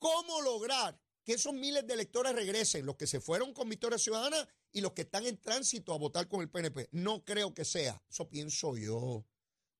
¿Cómo 0.00 0.40
lograr 0.40 0.98
que 1.22 1.34
esos 1.34 1.52
miles 1.52 1.86
de 1.86 1.92
electores 1.92 2.34
regresen, 2.34 2.86
los 2.86 2.96
que 2.96 3.06
se 3.06 3.20
fueron 3.20 3.52
con 3.52 3.68
Victoria 3.68 3.98
Ciudadana 3.98 4.48
y 4.72 4.80
los 4.80 4.92
que 4.92 5.02
están 5.02 5.26
en 5.26 5.38
tránsito 5.38 5.92
a 5.92 5.98
votar 5.98 6.26
con 6.26 6.40
el 6.40 6.50
PNP? 6.50 6.88
No 6.92 7.22
creo 7.22 7.52
que 7.52 7.66
sea, 7.66 8.02
eso 8.08 8.30
pienso 8.30 8.78
yo, 8.78 9.26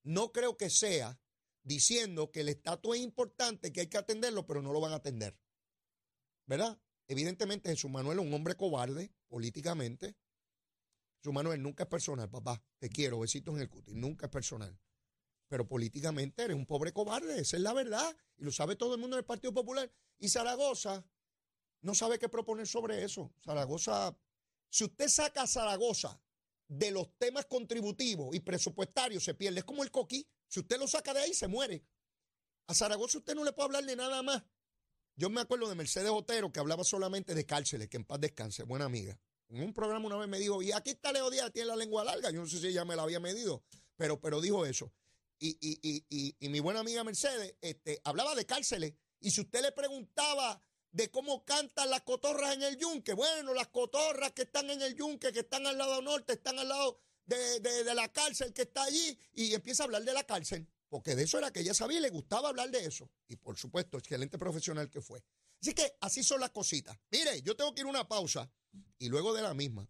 no 0.03 0.31
creo 0.31 0.59
que 0.59 0.69
sea 0.69 1.19
diciendo 1.63 2.31
que 2.31 2.43
el 2.43 2.51
estatus 2.51 2.97
es 2.97 3.03
importante, 3.03 3.73
que 3.73 3.81
hay 3.81 3.87
que 3.87 3.97
atenderlo, 3.97 4.47
pero 4.47 4.61
no 4.61 4.75
lo 4.75 4.81
van 4.81 4.93
a 4.93 4.97
atender. 4.97 5.39
¿Verdad? 6.45 6.79
Evidentemente 7.09 7.71
Jesús 7.71 7.91
Manuel 7.91 8.19
es 8.19 8.27
un 8.27 8.35
hombre 8.35 8.57
cobarde 8.57 9.11
políticamente. 9.27 10.19
Jesús 11.17 11.33
Manuel 11.33 11.63
nunca 11.63 11.85
es 11.85 11.89
personal, 11.89 12.29
papá. 12.29 12.63
Te 12.79 12.91
quiero, 12.91 13.21
besitos 13.21 13.55
en 13.55 13.63
el 13.63 13.71
cutis, 13.71 13.95
nunca 13.95 14.27
es 14.27 14.33
personal 14.33 14.79
pero 15.51 15.67
políticamente 15.67 16.45
eres 16.45 16.57
un 16.57 16.65
pobre 16.65 16.93
cobarde, 16.93 17.41
esa 17.41 17.57
es 17.57 17.63
la 17.63 17.73
verdad, 17.73 18.17
y 18.39 18.45
lo 18.45 18.53
sabe 18.53 18.77
todo 18.77 18.95
el 18.95 19.01
mundo 19.01 19.17
del 19.17 19.25
Partido 19.25 19.53
Popular. 19.53 19.91
Y 20.17 20.29
Zaragoza 20.29 21.05
no 21.81 21.93
sabe 21.93 22.21
qué 22.21 22.29
proponer 22.29 22.69
sobre 22.69 23.03
eso. 23.03 23.33
Zaragoza, 23.45 24.17
si 24.69 24.85
usted 24.85 25.09
saca 25.09 25.43
a 25.43 25.47
Zaragoza 25.49 26.23
de 26.69 26.93
los 26.93 27.19
temas 27.19 27.47
contributivos 27.47 28.33
y 28.33 28.39
presupuestarios, 28.39 29.25
se 29.25 29.35
pierde. 29.35 29.59
Es 29.59 29.65
como 29.65 29.83
el 29.83 29.91
coquí, 29.91 30.25
si 30.47 30.61
usted 30.61 30.79
lo 30.79 30.87
saca 30.87 31.13
de 31.13 31.23
ahí, 31.23 31.35
se 31.35 31.49
muere. 31.49 31.85
A 32.69 32.75
Zaragoza 32.75 33.19
usted 33.19 33.35
no 33.35 33.43
le 33.43 33.53
puede 33.53 33.67
hablar 33.67 33.85
de 33.85 33.97
nada 33.97 34.23
más. 34.23 34.45
Yo 35.17 35.31
me 35.31 35.41
acuerdo 35.41 35.69
de 35.69 35.75
Mercedes 35.75 36.11
Otero, 36.11 36.53
que 36.53 36.61
hablaba 36.61 36.85
solamente 36.85 37.35
de 37.35 37.45
cárceles, 37.45 37.89
que 37.89 37.97
en 37.97 38.05
paz 38.05 38.21
descanse, 38.21 38.63
buena 38.63 38.85
amiga. 38.85 39.19
En 39.49 39.65
un 39.65 39.73
programa 39.73 40.07
una 40.07 40.17
vez 40.17 40.29
me 40.29 40.39
dijo, 40.39 40.63
y 40.63 40.71
aquí 40.71 40.91
está 40.91 41.11
Leo 41.11 41.29
Díaz, 41.29 41.51
tiene 41.51 41.67
la 41.67 41.77
lengua 41.77 42.05
larga. 42.05 42.31
Yo 42.31 42.39
no 42.41 42.47
sé 42.47 42.61
si 42.61 42.69
ella 42.69 42.85
me 42.85 42.95
la 42.95 43.03
había 43.03 43.19
medido, 43.19 43.65
pero, 43.97 44.21
pero 44.21 44.41
dijo 44.41 44.65
eso 44.65 44.93
y, 45.41 45.57
y, 45.61 46.05
y, 46.11 46.37
y, 46.39 46.49
mi 46.51 46.61
buena 46.61 46.81
amiga 46.81 47.03
Mercedes 47.03 47.55
este, 47.63 48.01
hablaba 48.05 48.35
de 48.35 48.45
cárceles. 48.45 48.93
Y 49.21 49.31
si 49.31 49.41
usted 49.41 49.63
le 49.63 49.73
preguntaba 49.73 50.63
de 50.93 51.11
cómo 51.11 51.45
cantan 51.45 51.89
las 51.89 52.03
cotorras 52.03 52.55
en 52.55 52.63
el 52.63 52.77
yunque, 52.77 53.15
bueno, 53.15 53.55
las 53.55 53.69
cotorras 53.69 54.33
que 54.33 54.43
están 54.43 54.69
en 54.71 54.83
el 54.83 54.95
yunque, 54.95 55.33
que 55.33 55.41
están 55.41 55.67
al 55.67 55.79
lado 55.79 56.03
norte, 56.03 56.35
están 56.35 56.59
al 56.59 56.69
lado 56.69 57.01
de, 57.25 57.61
de, 57.61 57.95
la 57.95 58.13
cárcel 58.13 58.53
que 58.53 58.63
está 58.63 58.85
allí, 58.85 59.19
y 59.33 59.55
empieza 59.55 59.83
a 59.83 59.87
hablar 59.87 60.05
de 60.05 60.13
la 60.13 60.25
cárcel, 60.25 60.69
porque 60.89 61.15
de 61.15 61.23
eso 61.23 61.39
era 61.39 61.53
que 61.53 61.61
ella 61.61 61.75
sabía 61.75 61.99
y 61.99 62.03
le 62.03 62.11
gustaba 62.11 62.51
hablar 62.51 62.71
de 62.71 62.85
eso. 62.85 63.11
Y 63.29 63.37
por 63.37 63.57
supuesto, 63.57 63.99
excelente 63.99 64.37
profesional 64.37 64.91
que 64.91 65.01
fue. 65.01 65.23
Así 65.63 65.73
que 65.75 65.97
así 66.01 66.23
son 66.23 66.41
las 66.41 66.51
cositas. 66.51 66.99
Mire, 67.11 67.41
yo 67.43 67.57
tengo 67.57 67.75
que 67.75 67.83
ir 67.83 67.87
a 67.87 67.91
una 67.91 68.09
pausa 68.09 68.51
y 68.99 69.09
luego 69.09 69.33
de 69.33 69.43
la 69.43 69.55
misma 69.55 69.89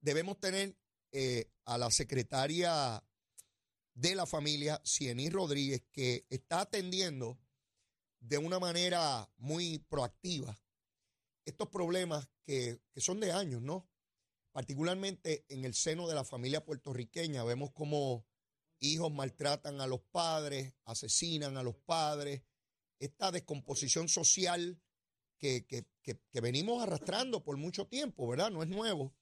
debemos 0.00 0.38
tener 0.40 0.76
eh, 1.12 1.50
a 1.64 1.78
la 1.78 1.90
secretaria 1.90 3.02
de 4.00 4.14
la 4.14 4.24
familia 4.24 4.80
Ciení 4.82 5.28
Rodríguez, 5.28 5.82
que 5.92 6.26
está 6.30 6.62
atendiendo 6.62 7.38
de 8.18 8.38
una 8.38 8.58
manera 8.58 9.30
muy 9.36 9.78
proactiva 9.78 10.58
estos 11.44 11.68
problemas 11.68 12.26
que, 12.42 12.80
que 12.92 13.00
son 13.02 13.20
de 13.20 13.32
años, 13.32 13.60
¿no? 13.60 13.90
Particularmente 14.52 15.44
en 15.48 15.66
el 15.66 15.74
seno 15.74 16.08
de 16.08 16.14
la 16.14 16.24
familia 16.24 16.64
puertorriqueña, 16.64 17.44
vemos 17.44 17.72
como 17.72 18.26
hijos 18.78 19.12
maltratan 19.12 19.82
a 19.82 19.86
los 19.86 20.00
padres, 20.00 20.72
asesinan 20.86 21.58
a 21.58 21.62
los 21.62 21.76
padres, 21.76 22.42
esta 23.00 23.30
descomposición 23.30 24.08
social 24.08 24.80
que, 25.38 25.66
que, 25.66 25.86
que, 26.02 26.18
que 26.30 26.40
venimos 26.40 26.82
arrastrando 26.82 27.44
por 27.44 27.58
mucho 27.58 27.86
tiempo, 27.86 28.26
¿verdad? 28.28 28.50
No 28.50 28.62
es 28.62 28.68
nuevo, 28.68 29.14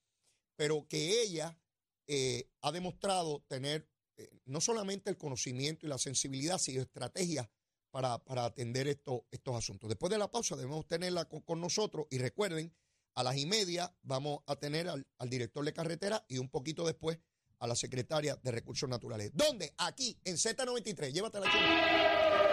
pero 0.55 0.87
que 0.87 1.21
ella 1.21 1.61
eh, 2.07 2.49
ha 2.61 2.71
demostrado 2.71 3.45
tener 3.49 3.89
eh, 4.19 4.29
no 4.47 4.61
solamente 4.61 5.11
el 5.11 5.17
conocimiento 5.17 5.87
y 5.87 5.89
la 5.89 5.97
sensibilidad, 5.97 6.59
sino 6.59 6.83
estrategias 6.83 7.49
para, 7.91 8.19
para 8.19 8.45
atender 8.45 8.89
esto, 8.89 9.25
estos 9.31 9.57
asuntos. 9.57 9.89
Después 9.89 10.11
de 10.11 10.19
la 10.19 10.31
pausa 10.31 10.57
debemos 10.57 10.87
tenerla 10.87 11.25
con, 11.27 11.41
con 11.41 11.61
nosotros 11.61 12.07
y 12.11 12.19
recuerden, 12.19 12.75
a 13.15 13.23
las 13.23 13.37
y 13.37 13.47
media 13.47 13.93
vamos 14.03 14.41
a 14.47 14.57
tener 14.57 14.89
al, 14.89 15.07
al 15.19 15.31
director 15.31 15.65
de 15.65 15.73
carretera 15.73 16.25
y 16.29 16.39
un 16.39 16.49
poquito 16.49 16.85
después 16.85 17.19
a 17.61 17.67
la 17.67 17.75
secretaria 17.75 18.37
de 18.37 18.51
Recursos 18.51 18.89
Naturales. 18.89 19.31
¿Dónde? 19.35 19.73
Aquí, 19.79 20.19
en 20.25 20.37
Z93. 20.37 21.13
Llévatela. 21.13 22.48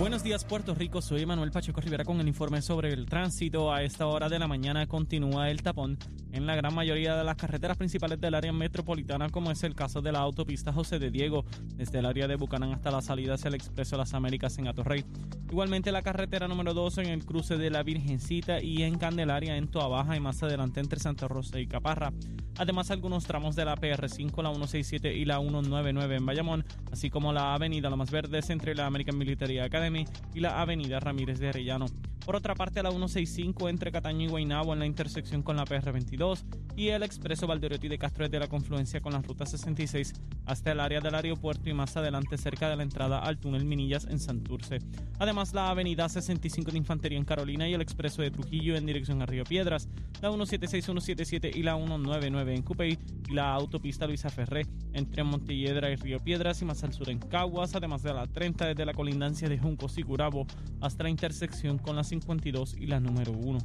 Buenos 0.00 0.22
días 0.22 0.46
Puerto 0.46 0.74
Rico, 0.74 1.02
soy 1.02 1.26
Manuel 1.26 1.50
Pacheco 1.50 1.78
Rivera 1.82 2.06
con 2.06 2.18
el 2.20 2.26
informe 2.26 2.62
sobre 2.62 2.90
el 2.90 3.04
tránsito. 3.04 3.70
A 3.70 3.82
esta 3.82 4.06
hora 4.06 4.30
de 4.30 4.38
la 4.38 4.48
mañana 4.48 4.86
continúa 4.86 5.50
el 5.50 5.62
tapón 5.62 5.98
en 6.32 6.46
la 6.46 6.56
gran 6.56 6.74
mayoría 6.74 7.16
de 7.16 7.24
las 7.24 7.36
carreteras 7.36 7.76
principales 7.76 8.18
del 8.18 8.34
área 8.34 8.50
metropolitana, 8.50 9.28
como 9.28 9.50
es 9.50 9.62
el 9.62 9.74
caso 9.74 10.00
de 10.00 10.10
la 10.10 10.20
autopista 10.20 10.72
José 10.72 10.98
de 10.98 11.10
Diego, 11.10 11.44
desde 11.74 11.98
el 11.98 12.06
área 12.06 12.26
de 12.28 12.36
Bucanán 12.36 12.72
hasta 12.72 12.90
la 12.90 13.02
salida 13.02 13.34
hacia 13.34 13.48
el 13.48 13.56
Expreso 13.56 13.98
Las 13.98 14.14
Américas 14.14 14.56
en 14.56 14.68
Atorrey. 14.68 15.04
Igualmente 15.50 15.92
la 15.92 16.00
carretera 16.00 16.48
número 16.48 16.72
2 16.72 16.98
en 16.98 17.06
el 17.08 17.26
cruce 17.26 17.58
de 17.58 17.68
la 17.68 17.82
Virgencita 17.82 18.62
y 18.62 18.84
en 18.84 18.96
Candelaria 18.96 19.58
en 19.58 19.68
Toabaja 19.68 20.16
y 20.16 20.20
más 20.20 20.42
adelante 20.42 20.80
entre 20.80 20.98
Santa 20.98 21.28
Rosa 21.28 21.60
y 21.60 21.66
Caparra. 21.66 22.12
Además 22.56 22.90
algunos 22.90 23.24
tramos 23.24 23.56
de 23.56 23.64
la 23.64 23.74
PR5, 23.74 24.42
la 24.42 24.50
167 24.50 25.14
y 25.14 25.24
la 25.24 25.38
199 25.38 26.16
en 26.16 26.26
Bayamón, 26.26 26.64
así 26.92 27.08
como 27.08 27.32
la 27.32 27.54
avenida 27.54 27.88
Lomas 27.88 28.10
Verdes 28.10 28.50
entre 28.50 28.74
la 28.74 28.90
American 29.10 29.18
Military 29.18 29.58
Academy 29.58 30.06
y 30.34 30.40
la 30.40 30.60
avenida 30.60 31.00
Ramírez 31.00 31.38
de 31.38 31.48
Arellano. 31.48 31.86
Por 32.24 32.36
otra 32.36 32.54
parte, 32.54 32.82
la 32.82 32.90
165 32.90 33.68
entre 33.68 33.90
Cataño 33.90 34.26
y 34.26 34.28
Guaynabo 34.28 34.72
en 34.72 34.78
la 34.78 34.86
intersección 34.86 35.42
con 35.42 35.56
la 35.56 35.64
PR22 35.64 36.44
y 36.76 36.88
el 36.88 37.02
expreso 37.02 37.46
Valderotti 37.46 37.88
de 37.88 37.98
Castro 37.98 38.28
de 38.28 38.38
la 38.38 38.46
confluencia 38.46 39.00
con 39.00 39.12
la 39.12 39.22
ruta 39.22 39.46
66 39.46 40.12
hasta 40.46 40.72
el 40.72 40.80
área 40.80 41.00
del 41.00 41.14
aeropuerto 41.14 41.68
y 41.70 41.74
más 41.74 41.96
adelante 41.96 42.36
cerca 42.36 42.68
de 42.68 42.76
la 42.76 42.82
entrada 42.82 43.18
al 43.20 43.38
túnel 43.38 43.64
Minillas 43.64 44.06
en 44.06 44.18
Santurce. 44.18 44.78
Además, 45.18 45.54
la 45.54 45.70
avenida 45.70 46.08
65 46.08 46.70
de 46.70 46.78
Infantería 46.78 47.18
en 47.18 47.24
Carolina 47.24 47.68
y 47.68 47.74
el 47.74 47.80
expreso 47.80 48.22
de 48.22 48.30
Trujillo 48.30 48.76
en 48.76 48.86
dirección 48.86 49.22
a 49.22 49.26
Río 49.26 49.44
Piedras, 49.44 49.88
la 50.20 50.28
176, 50.28 50.84
177 50.84 51.50
y 51.54 51.62
la 51.62 51.76
199 51.76 52.54
en 52.54 52.62
Cupey 52.62 52.98
y 53.28 53.32
la 53.32 53.52
autopista 53.52 54.06
Luisa 54.06 54.28
Ferré 54.30 54.66
entre 54.92 55.24
Montelledra 55.24 55.90
y 55.90 55.96
Río 55.96 56.18
Piedras 56.18 56.60
y 56.62 56.64
más 56.64 56.82
al 56.84 56.92
sur 56.92 57.08
en 57.10 57.18
Caguas, 57.18 57.74
además 57.74 58.02
de 58.02 58.12
la 58.12 58.26
30 58.26 58.66
desde 58.66 58.84
la 58.84 58.94
colindancia 58.94 59.48
de 59.48 59.58
Juncos 59.58 59.98
y 59.98 60.02
Curabo 60.02 60.46
hasta 60.80 61.04
la 61.04 61.10
intersección 61.10 61.78
con 61.78 61.96
la 61.96 62.04
52 62.10 62.74
y 62.76 62.86
la 62.86 63.00
número 63.00 63.32
1. 63.32 63.58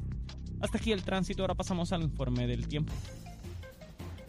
Hasta 0.61 0.77
aquí 0.77 0.91
el 0.91 1.03
tránsito, 1.03 1.43
ahora 1.43 1.55
pasamos 1.55 1.91
al 1.91 2.03
informe 2.03 2.47
del 2.47 2.67
tiempo. 2.67 2.93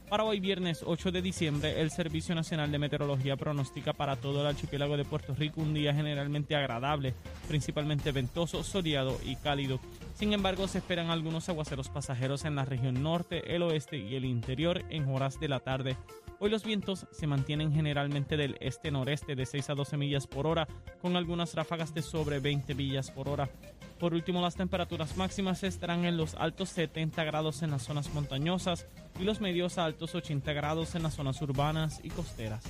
Para 0.09 0.23
hoy 0.23 0.39
viernes 0.39 0.85
8 0.87 1.11
de 1.11 1.21
diciembre, 1.21 1.81
el 1.81 1.91
Servicio 1.91 2.35
Nacional 2.35 2.71
de 2.71 2.79
Meteorología 2.79 3.37
pronostica 3.37 3.93
para 3.93 4.15
todo 4.15 4.41
el 4.41 4.47
archipiélago 4.47 4.97
de 4.97 5.05
Puerto 5.05 5.35
Rico 5.35 5.61
un 5.61 5.75
día 5.75 5.93
generalmente 5.93 6.55
agradable, 6.55 7.13
principalmente 7.49 8.13
ventoso, 8.13 8.63
soleado 8.63 9.19
y 9.25 9.35
cálido. 9.37 9.81
Sin 10.15 10.33
embargo, 10.33 10.69
se 10.69 10.79
esperan 10.79 11.11
algunos 11.11 11.49
aguaceros 11.49 11.89
pasajeros 11.89 12.45
en 12.45 12.55
la 12.55 12.65
región 12.65 13.03
norte, 13.03 13.55
el 13.55 13.63
oeste 13.63 13.99
y 13.99 14.15
el 14.15 14.25
interior 14.25 14.85
en 14.91 15.09
horas 15.09 15.41
de 15.41 15.49
la 15.49 15.59
tarde. 15.59 15.97
Hoy 16.39 16.51
los 16.51 16.65
vientos 16.65 17.07
se 17.11 17.27
mantienen 17.27 17.73
generalmente 17.73 18.37
del 18.37 18.57
este-noreste 18.61 19.35
de 19.35 19.45
6 19.45 19.71
a 19.71 19.75
12 19.75 19.97
millas 19.97 20.27
por 20.27 20.47
hora, 20.47 20.69
con 21.01 21.17
algunas 21.17 21.55
ráfagas 21.55 21.95
de 21.95 22.03
sobre 22.03 22.39
20 22.39 22.75
millas 22.75 23.11
por 23.11 23.29
hora. 23.29 23.51
Por 23.99 24.13
último, 24.13 24.43
las 24.43 24.57
temperaturas 24.57 25.17
máximas 25.17 25.63
estarán 25.63 26.05
en 26.05 26.17
los 26.17 26.35
altos 26.35 26.69
70 26.71 27.25
grados 27.25 27.63
en 27.63 27.71
las 27.71 27.83
zonas 27.83 28.13
montañosas 28.13 28.87
y 29.19 29.25
los 29.25 29.41
medios 29.41 29.79
altos 29.79 30.15
80 30.15 30.53
grados 30.53 30.95
en 30.95 31.03
las 31.03 31.15
zonas 31.15 31.41
urbanas 31.41 32.01
y 32.03 32.11
costeras. 32.11 32.63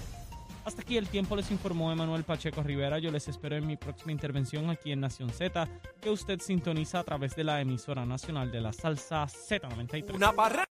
Hasta 0.65 0.83
aquí 0.83 0.97
el 0.97 1.09
tiempo 1.09 1.37
les 1.37 1.51
informó 1.51 1.93
Emanuel 1.93 2.25
Pacheco 2.25 2.62
Rivera. 2.62 2.99
Yo 2.99 3.12
les 3.12 3.29
espero 3.29 3.57
en 3.57 3.67
mi 3.67 3.77
próxima 3.77 4.12
intervención 4.12 4.69
aquí 4.69 4.91
en 4.91 5.01
Nación 5.01 5.31
Z, 5.31 5.69
que 6.01 6.11
usted 6.11 6.41
sintoniza 6.41 7.01
a 7.01 7.05
través 7.05 7.37
de 7.37 7.45
la 7.45 7.61
emisora 7.61 8.05
nacional 8.05 8.51
de 8.51 8.61
la 8.61 8.73
salsa 8.73 9.27
Z93. 9.27 10.12
Una 10.15 10.33
barra 10.33 10.67